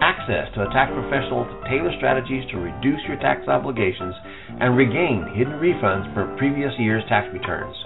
[0.00, 4.14] access to a tax professional to tailor strategies to reduce your tax obligations
[4.60, 7.76] and regain hidden refunds for previous year's tax returns.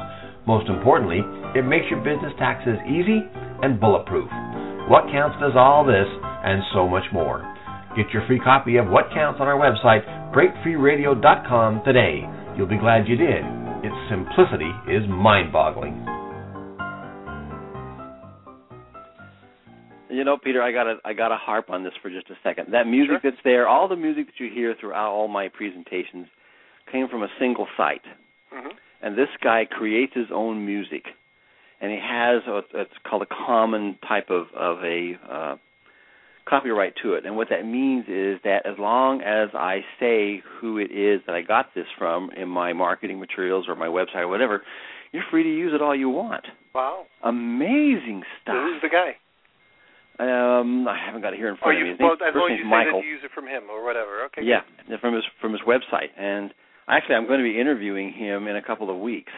[0.47, 1.21] Most importantly,
[1.59, 3.27] it makes your business taxes easy
[3.63, 4.31] and bulletproof.
[4.87, 7.43] What Counts does all this and so much more.
[7.97, 12.23] Get your free copy of What Counts on our website, breakfreeradio.com today.
[12.57, 13.43] You'll be glad you did.
[13.83, 16.16] It's simplicity is mind boggling.
[20.17, 22.73] You know, Peter, I gotta I gotta harp on this for just a second.
[22.73, 23.31] That music Sure.
[23.31, 26.27] that's there, all the music that you hear throughout all my presentations,
[26.91, 28.03] came from a single site.
[28.51, 28.69] hmm
[29.03, 31.05] And this guy creates his own music,
[31.81, 32.43] and he has
[32.75, 35.57] it's called a common type of of a uh,
[36.47, 37.27] copyright to it.
[37.27, 41.35] And what that means is that as long as I say who it is that
[41.35, 44.63] I got this from in my marketing materials or my website or whatever,
[45.13, 46.47] you're free to use it all you want.
[46.75, 47.05] Wow.
[47.23, 48.55] Amazing stuff.
[48.57, 49.17] Who's the guy?
[50.19, 51.91] Um, I haven't got it here in Oh, front of you me.
[51.93, 53.85] His well, name's- as long as you say that you use it from him or
[53.85, 54.25] whatever.
[54.27, 54.43] Okay.
[54.43, 54.63] Yeah,
[55.01, 56.55] from his from his website, and
[56.89, 59.33] actually, I'm going to be interviewing him in a couple of weeks,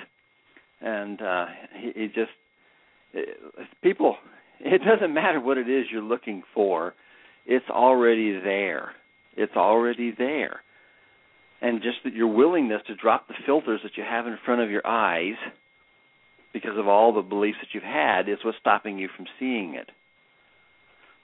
[0.80, 2.30] and uh, he, he just
[3.12, 3.38] it,
[3.82, 4.16] people.
[4.60, 6.94] It doesn't matter what it is you're looking for;
[7.46, 8.92] it's already there.
[9.36, 10.62] It's already there,
[11.60, 14.70] and just that your willingness to drop the filters that you have in front of
[14.70, 15.36] your eyes,
[16.52, 19.90] because of all the beliefs that you've had, is what's stopping you from seeing it.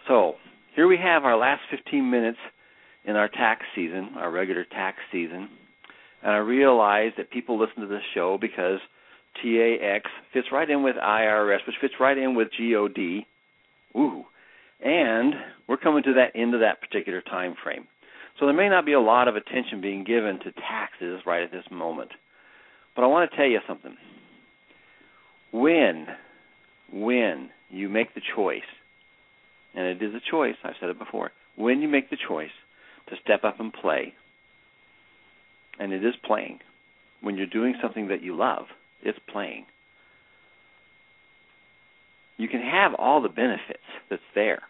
[0.08, 0.34] So
[0.74, 2.38] here we have our last 15 minutes
[3.04, 5.48] in our tax season, our regular tax season,
[6.22, 8.80] and I realize that people listen to this show because
[9.42, 13.26] TAX fits right in with IRS, which fits right in with GOD.
[13.96, 14.24] Ooh.
[14.82, 15.34] And
[15.68, 17.86] we're coming to that end of that particular time frame.
[18.38, 21.52] So there may not be a lot of attention being given to taxes right at
[21.52, 22.10] this moment.
[22.96, 23.96] But I want to tell you something.
[25.52, 26.06] When
[26.92, 28.62] when you make the choice,
[29.74, 32.50] and it is a choice, I've said it before, when you make the choice
[33.08, 34.14] to step up and play,
[35.78, 36.60] and it is playing,
[37.20, 38.66] when you're doing something that you love,
[39.02, 39.66] it's playing.
[42.36, 43.78] You can have all the benefits
[44.10, 44.62] that's there.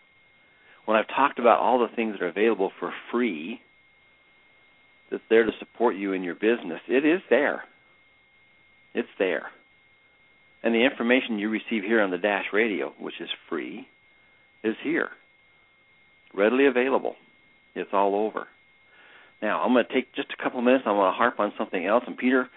[0.85, 3.61] When I've talked about all the things that are available for free,
[5.11, 7.65] that's there to support you in your business, it is there.
[8.95, 9.47] It's there.
[10.63, 13.87] And the information you receive here on the Dash Radio, which is free,
[14.65, 15.09] is here.
[16.35, 17.15] Readily available.
[17.77, 18.47] It's all over.
[19.43, 20.85] Now, I'm going to take just a couple of minutes.
[20.87, 22.05] I'm going to harp on something else.
[22.07, 22.49] And Peter,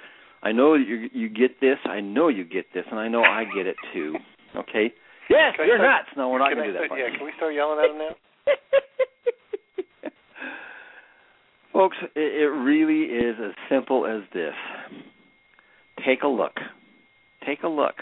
[0.41, 1.77] I know you you get this.
[1.85, 4.15] I know you get this, and I know I get it too.
[4.55, 4.93] Okay?
[5.29, 6.15] Yes, Can you're start- nuts.
[6.17, 6.85] No, we're not going to do that.
[6.85, 6.99] start-.
[6.99, 7.17] Yeah.
[7.17, 8.15] Can we start yelling at him now?
[11.73, 14.53] Folks, it, it really is as simple as this.
[16.05, 16.53] Take a look.
[17.45, 17.95] Take a look.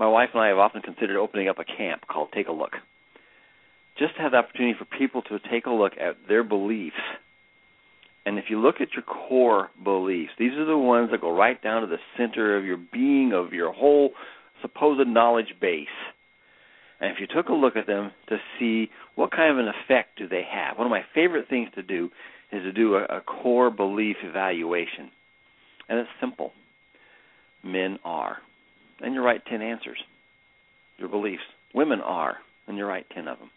[0.00, 2.72] My wife and I have often considered opening up a camp called Take a Look.
[3.98, 6.96] Just to have the opportunity for people to take a look at their beliefs.
[8.24, 11.62] And if you look at your core beliefs, these are the ones that go right
[11.62, 14.12] down to the center of your being, of your whole
[14.62, 15.86] supposed knowledge base.
[16.98, 20.16] And if you took a look at them to see what kind of an effect
[20.16, 22.08] do they have, one of my favorite things to do
[22.52, 25.10] is to do a, a core belief evaluation.
[25.90, 26.52] And it's simple.
[27.62, 28.38] Men are.
[29.00, 29.98] And you write 10 answers.
[30.98, 31.42] Your beliefs.
[31.74, 32.36] Women are.
[32.66, 33.50] And you write 10 of them.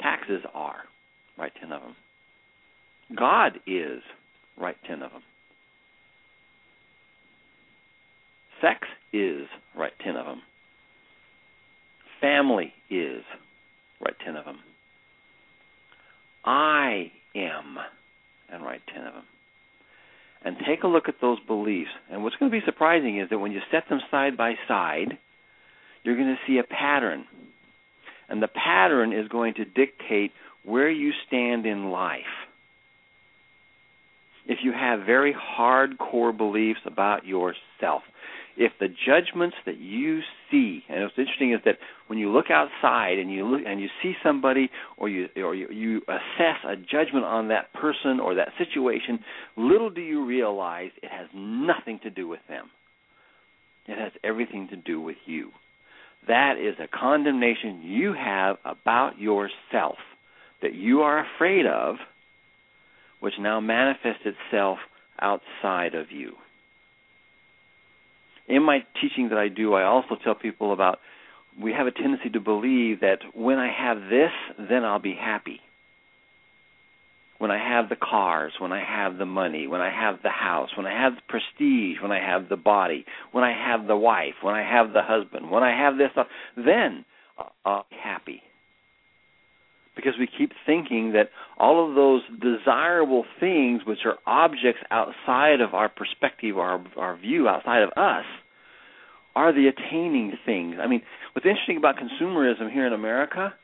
[0.00, 0.84] Taxes are.
[1.38, 1.96] Write 10 of them.
[3.16, 4.02] God is.
[4.58, 5.22] Write 10 of them.
[8.60, 8.80] Sex
[9.12, 9.46] is.
[9.76, 10.42] Write 10 of them.
[12.20, 13.22] Family is.
[14.00, 14.58] Write 10 of them.
[16.44, 17.76] I am.
[18.50, 19.24] And write 10 of them.
[20.46, 21.90] And take a look at those beliefs.
[22.08, 25.18] And what's going to be surprising is that when you set them side by side,
[26.04, 27.24] you're going to see a pattern.
[28.28, 30.30] And the pattern is going to dictate
[30.64, 32.20] where you stand in life.
[34.46, 38.02] If you have very hardcore beliefs about yourself,
[38.56, 41.76] if the judgments that you see, and what's interesting is that
[42.06, 45.68] when you look outside and you look and you see somebody, or you or you,
[45.70, 49.18] you assess a judgment on that person or that situation,
[49.56, 52.70] little do you realize it has nothing to do with them.
[53.86, 55.50] It has everything to do with you.
[56.26, 59.96] That is a condemnation you have about yourself
[60.62, 61.96] that you are afraid of,
[63.20, 64.78] which now manifests itself
[65.20, 66.32] outside of you.
[68.48, 70.98] In my teaching that I do, I also tell people about
[71.60, 74.30] we have a tendency to believe that when I have this,
[74.68, 75.60] then I'll be happy.
[77.38, 80.70] When I have the cars, when I have the money, when I have the house,
[80.76, 84.34] when I have the prestige, when I have the body, when I have the wife,
[84.42, 86.10] when I have the husband, when I have this,
[86.56, 87.04] then
[87.64, 88.42] I'll be happy.
[89.96, 95.72] Because we keep thinking that all of those desirable things, which are objects outside of
[95.72, 98.26] our perspective, our our view outside of us,
[99.34, 100.76] are the attaining things.
[100.80, 103.54] I mean, what's interesting about consumerism here in America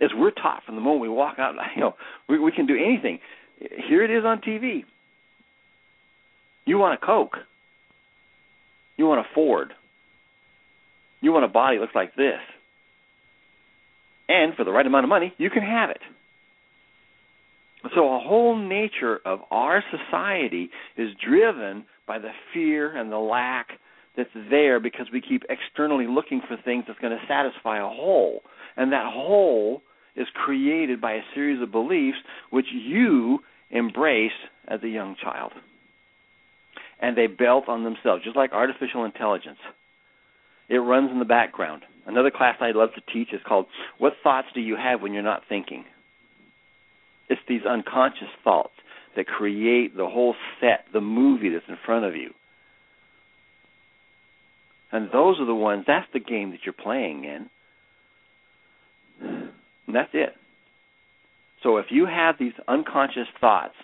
[0.00, 1.94] is we're taught from the moment we walk out, you know,
[2.28, 3.18] we, we can do anything.
[3.58, 4.84] Here it is on TV.
[6.64, 7.36] You want a Coke.
[8.96, 9.72] You want a Ford.
[11.20, 12.38] You want a body that looks like this.
[14.30, 16.00] And for the right amount of money, you can have it.
[17.96, 23.70] So, a whole nature of our society is driven by the fear and the lack
[24.16, 28.42] that's there because we keep externally looking for things that's going to satisfy a hole.
[28.76, 29.82] And that hole
[30.14, 32.18] is created by a series of beliefs
[32.50, 34.30] which you embrace
[34.68, 35.52] as a young child.
[37.02, 39.58] And they belt on themselves, just like artificial intelligence.
[40.68, 41.82] It runs in the background.
[42.06, 43.66] Another class I love to teach is called
[43.98, 45.84] What Thoughts Do You Have When You're Not Thinking?
[47.28, 48.72] It's these unconscious thoughts
[49.16, 52.30] that create the whole set, the movie that's in front of you.
[54.92, 57.50] And those are the ones, that's the game that you're playing in.
[59.86, 60.34] And that's it.
[61.62, 63.74] So if you have these unconscious thoughts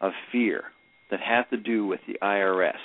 [0.00, 0.64] of fear
[1.10, 2.76] that have to do with the IRS,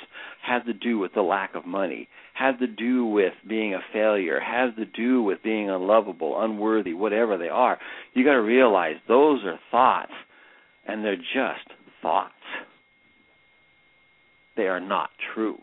[0.45, 4.39] have to do with the lack of money, have to do with being a failure,
[4.39, 7.77] have to do with being unlovable, unworthy, whatever they are,
[8.13, 10.11] you got to realize those are thoughts
[10.87, 11.67] and they're just
[12.01, 12.33] thoughts.
[14.55, 15.57] They are not true.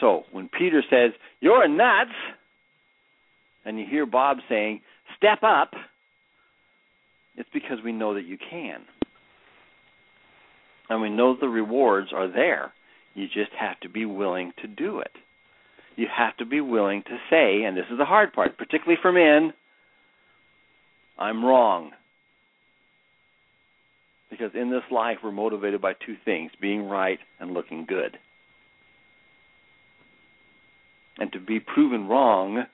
[0.00, 2.10] So when Peter says, You're nuts,
[3.64, 4.80] and you hear Bob saying,
[5.16, 5.72] Step up,
[7.36, 8.80] it's because we know that you can.
[10.90, 12.72] And we know the rewards are there.
[13.14, 15.12] You just have to be willing to do it.
[15.96, 19.12] You have to be willing to say, and this is the hard part, particularly for
[19.12, 19.52] men,
[21.18, 21.92] I'm wrong.
[24.30, 28.16] Because in this life, we're motivated by two things being right and looking good.
[31.18, 32.64] And to be proven wrong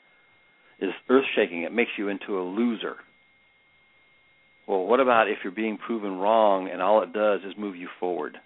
[0.80, 1.62] is earth shaking.
[1.62, 2.96] It makes you into a loser.
[4.66, 7.88] Well, what about if you're being proven wrong and all it does is move you
[8.00, 8.36] forward?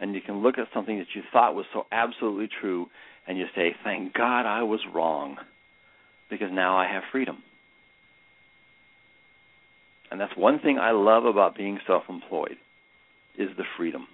[0.00, 2.86] And you can look at something that you thought was so absolutely true
[3.26, 5.36] and you say, Thank God I was wrong
[6.30, 7.42] because now I have freedom.
[10.10, 12.56] And that's one thing I love about being self-employed
[13.36, 14.06] is the freedom.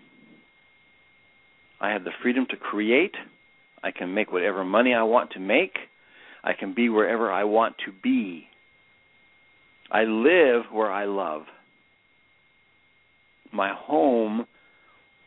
[1.81, 3.15] I have the freedom to create.
[3.83, 5.77] I can make whatever money I want to make.
[6.43, 8.49] I can be wherever I want to be.
[9.91, 11.43] I live where I love.
[13.53, 14.47] My home,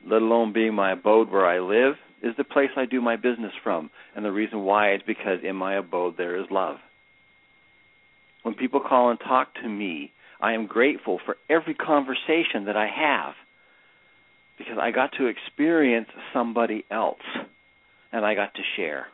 [0.05, 3.53] let alone being my abode where I live, is the place I do my business
[3.63, 3.89] from.
[4.15, 6.77] And the reason why is because in my abode there is love.
[8.43, 12.87] When people call and talk to me, I am grateful for every conversation that I
[12.87, 13.33] have
[14.57, 17.19] because I got to experience somebody else
[18.11, 19.07] and I got to share.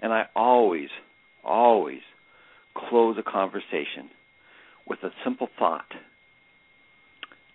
[0.00, 0.88] And I always,
[1.44, 2.00] always
[2.76, 4.10] close a conversation
[4.86, 5.86] with a simple thought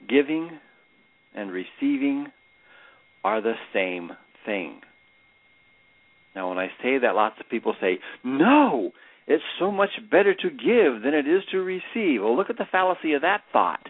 [0.07, 0.51] giving
[1.33, 2.27] and receiving
[3.23, 4.11] are the same
[4.45, 4.81] thing.
[6.35, 8.91] Now, when I say that, lots of people say, No,
[9.27, 12.21] it's so much better to give than it is to receive.
[12.21, 13.89] Well, look at the fallacy of that thought.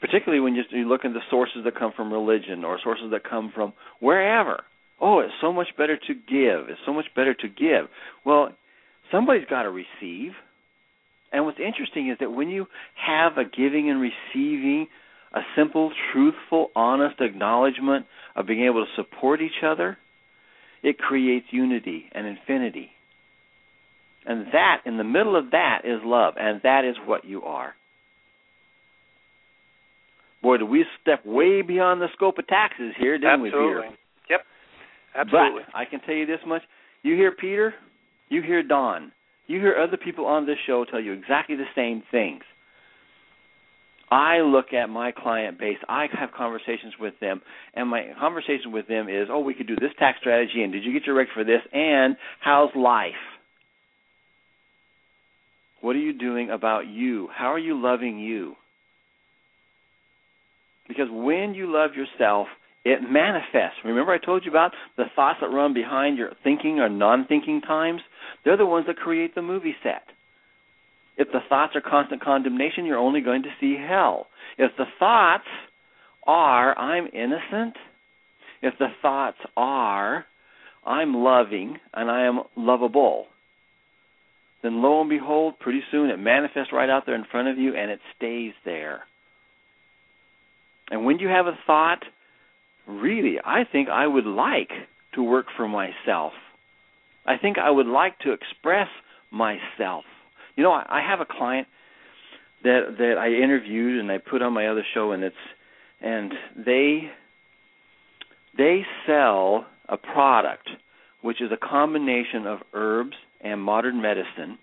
[0.00, 3.52] Particularly when you look at the sources that come from religion or sources that come
[3.54, 4.62] from wherever.
[5.00, 6.68] Oh, it's so much better to give.
[6.68, 7.88] It's so much better to give.
[8.24, 8.50] Well,
[9.10, 10.32] somebody's got to receive.
[11.32, 14.86] And what's interesting is that when you have a giving and receiving,
[15.34, 19.98] a simple, truthful, honest acknowledgement of being able to support each other,
[20.82, 22.90] it creates unity and infinity.
[24.26, 27.74] And that, in the middle of that, is love, and that is what you are.
[30.40, 33.58] Boy, do we step way beyond the scope of taxes here, didn't Absolutely.
[33.58, 33.96] we, Peter?
[35.14, 35.62] Absolutely.
[35.66, 36.62] But I can tell you this much:
[37.02, 37.74] you hear Peter,
[38.28, 39.12] you hear Don,
[39.46, 42.42] you hear other people on this show tell you exactly the same things.
[44.10, 47.40] I look at my client base, I have conversations with them,
[47.74, 50.84] and my conversation with them is, oh, we could do this tax strategy, and did
[50.84, 53.12] you get your reg for this, and how's life?
[55.80, 57.28] What are you doing about you?
[57.34, 58.54] How are you loving you?
[60.86, 62.46] Because when you love yourself,
[62.84, 63.78] it manifests.
[63.84, 67.60] Remember, I told you about the thoughts that run behind your thinking or non thinking
[67.60, 68.00] times?
[68.44, 70.02] They're the ones that create the movie set.
[71.16, 74.26] If the thoughts are constant condemnation, you're only going to see hell.
[74.58, 75.44] If the thoughts
[76.26, 77.76] are, I'm innocent,
[78.62, 80.24] if the thoughts are,
[80.84, 83.26] I'm loving and I am lovable,
[84.62, 87.74] then lo and behold, pretty soon it manifests right out there in front of you
[87.74, 89.02] and it stays there.
[90.90, 92.02] And when you have a thought,
[92.86, 94.70] really, I think I would like
[95.14, 96.32] to work for myself.
[97.26, 98.88] I think I would like to express
[99.30, 100.04] myself.
[100.56, 101.66] You know, I, I have a client
[102.62, 105.36] that that I interviewed and I put on my other show, and it's
[106.00, 107.10] and they
[108.56, 110.68] they sell a product
[111.22, 114.58] which is a combination of herbs and modern medicine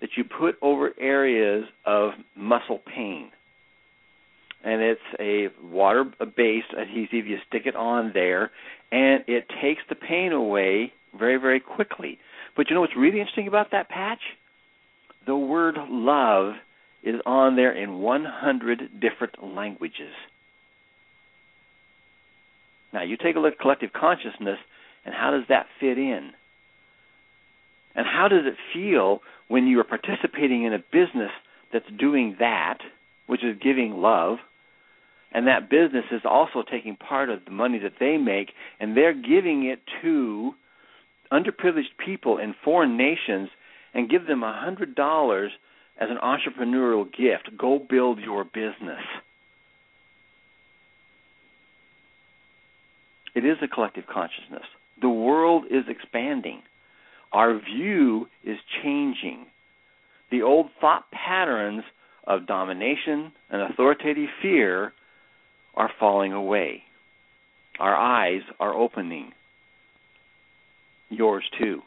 [0.00, 3.30] that you put over areas of muscle pain.
[4.64, 6.04] And it's a water
[6.36, 7.26] based adhesive.
[7.26, 8.50] You stick it on there,
[8.90, 12.18] and it takes the pain away very, very quickly.
[12.56, 14.20] But you know what's really interesting about that patch?
[15.26, 16.54] The word love
[17.02, 20.12] is on there in 100 different languages.
[22.92, 24.58] Now, you take a look at collective consciousness,
[25.04, 26.30] and how does that fit in?
[27.94, 31.30] And how does it feel when you are participating in a business
[31.72, 32.78] that's doing that,
[33.26, 34.38] which is giving love,
[35.32, 39.14] and that business is also taking part of the money that they make and they're
[39.14, 40.52] giving it to
[41.32, 43.50] underprivileged people in foreign nations
[43.94, 45.52] and give them a hundred dollars
[46.00, 47.56] as an entrepreneurial gift.
[47.58, 49.02] Go build your business.
[53.34, 54.64] It is a collective consciousness.
[55.00, 56.62] The world is expanding.
[57.32, 59.46] Our view is changing.
[60.30, 61.84] The old thought patterns
[62.26, 64.92] of domination and authoritative fear
[65.78, 66.82] are falling away.
[67.78, 69.32] Our eyes are opening.
[71.08, 71.80] Yours too.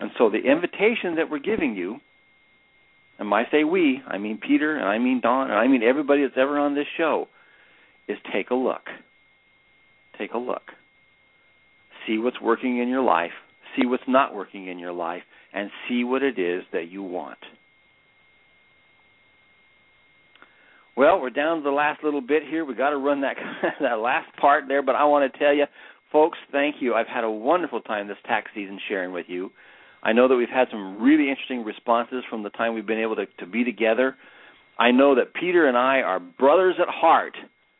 [0.00, 1.98] And so the invitation that we're giving you,
[3.18, 6.22] and I say we, I mean Peter, and I mean Don, and I mean everybody
[6.22, 7.28] that's ever on this show,
[8.08, 8.82] is take a look.
[10.18, 10.62] Take a look.
[12.06, 13.32] See what's working in your life,
[13.76, 15.22] see what's not working in your life,
[15.52, 17.38] and see what it is that you want.
[20.98, 22.64] Well, we're down to the last little bit here.
[22.64, 23.36] We got to run that
[23.80, 25.66] that last part there, but I want to tell you,
[26.10, 26.94] folks, thank you.
[26.94, 29.50] I've had a wonderful time this tax season sharing with you.
[30.02, 33.14] I know that we've had some really interesting responses from the time we've been able
[33.14, 34.16] to, to be together.
[34.76, 37.36] I know that Peter and I are brothers at heart.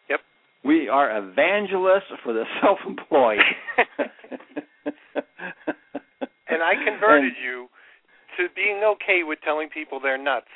[0.09, 0.21] Yep.
[0.65, 3.39] We are evangelists for the self-employed.
[6.49, 7.67] and I converted and, you
[8.37, 10.47] to being okay with telling people they're nuts.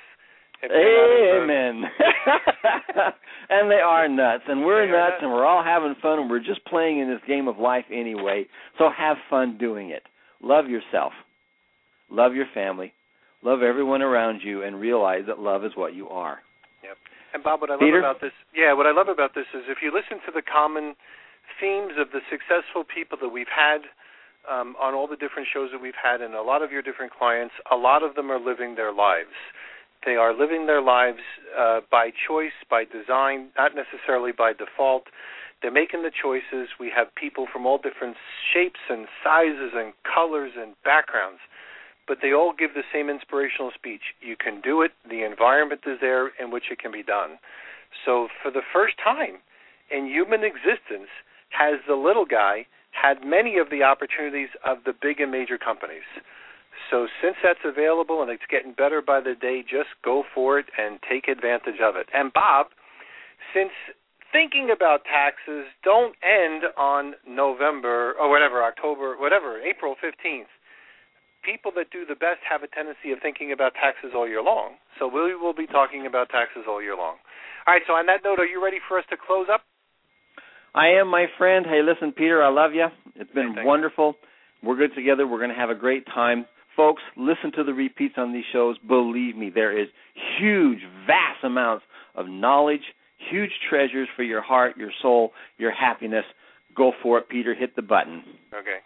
[0.64, 1.82] Amen.
[3.50, 6.38] and they are nuts, and we're nuts, nuts, and we're all having fun, and we're
[6.38, 8.46] just playing in this game of life anyway.
[8.78, 10.02] So have fun doing it.
[10.40, 11.12] Love yourself.
[12.10, 12.92] Love your family.
[13.42, 16.38] Love everyone around you, and realize that love is what you are.
[16.84, 16.96] Yep.
[17.34, 18.00] And Bob, what I Peter?
[18.00, 20.42] love about this, yeah, what I love about this is if you listen to the
[20.42, 20.94] common
[21.60, 23.82] themes of the successful people that we've had
[24.48, 27.12] um, on all the different shows that we've had, and a lot of your different
[27.12, 29.34] clients, a lot of them are living their lives.
[30.04, 31.22] They are living their lives
[31.56, 35.04] uh, by choice, by design, not necessarily by default.
[35.60, 36.70] They're making the choices.
[36.80, 38.16] We have people from all different
[38.52, 41.38] shapes and sizes and colors and backgrounds,
[42.08, 44.14] but they all give the same inspirational speech.
[44.20, 44.90] You can do it.
[45.08, 47.38] The environment is there in which it can be done.
[48.04, 49.38] So, for the first time
[49.90, 51.10] in human existence,
[51.50, 56.08] has the little guy had many of the opportunities of the big and major companies.
[56.92, 60.66] So since that's available and it's getting better by the day, just go for it
[60.76, 62.06] and take advantage of it.
[62.12, 62.66] And Bob,
[63.56, 63.72] since
[64.32, 70.48] thinking about taxes don't end on November or whatever, October, whatever, April 15th.
[71.44, 74.78] People that do the best have a tendency of thinking about taxes all year long.
[74.98, 77.16] So we will be talking about taxes all year long.
[77.66, 79.62] All right, so on that note, are you ready for us to close up?
[80.74, 81.66] I am, my friend.
[81.68, 82.86] Hey, listen, Peter, I love you.
[83.16, 84.14] It's been Hey, wonderful.
[84.62, 85.26] We're good together.
[85.26, 86.46] We're going to have a great time.
[86.76, 88.76] Folks, listen to the repeats on these shows.
[88.86, 89.88] Believe me, there is
[90.40, 92.82] huge, vast amounts of knowledge,
[93.30, 96.24] huge treasures for your heart, your soul, your happiness.
[96.74, 97.54] Go for it, Peter.
[97.54, 98.22] Hit the button.
[98.54, 98.80] Okay.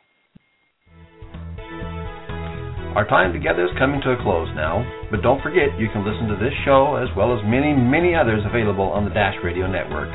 [2.97, 4.81] Our time together is coming to a close now,
[5.13, 8.41] but don't forget you can listen to this show as well as many, many others
[8.49, 10.09] available on the Dash Radio Network.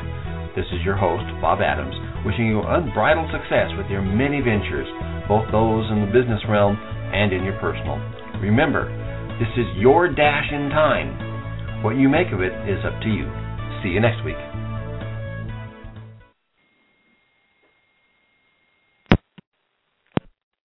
[0.58, 1.94] This is your host, Bob Adams,
[2.26, 4.90] wishing you unbridled success with your many ventures,
[5.30, 6.74] both those in the business realm
[7.12, 8.00] and in your personal.
[8.40, 8.88] Remember,
[9.38, 11.84] this is your dash in time.
[11.84, 13.28] What you make of it is up to you.
[13.82, 14.38] See you next week.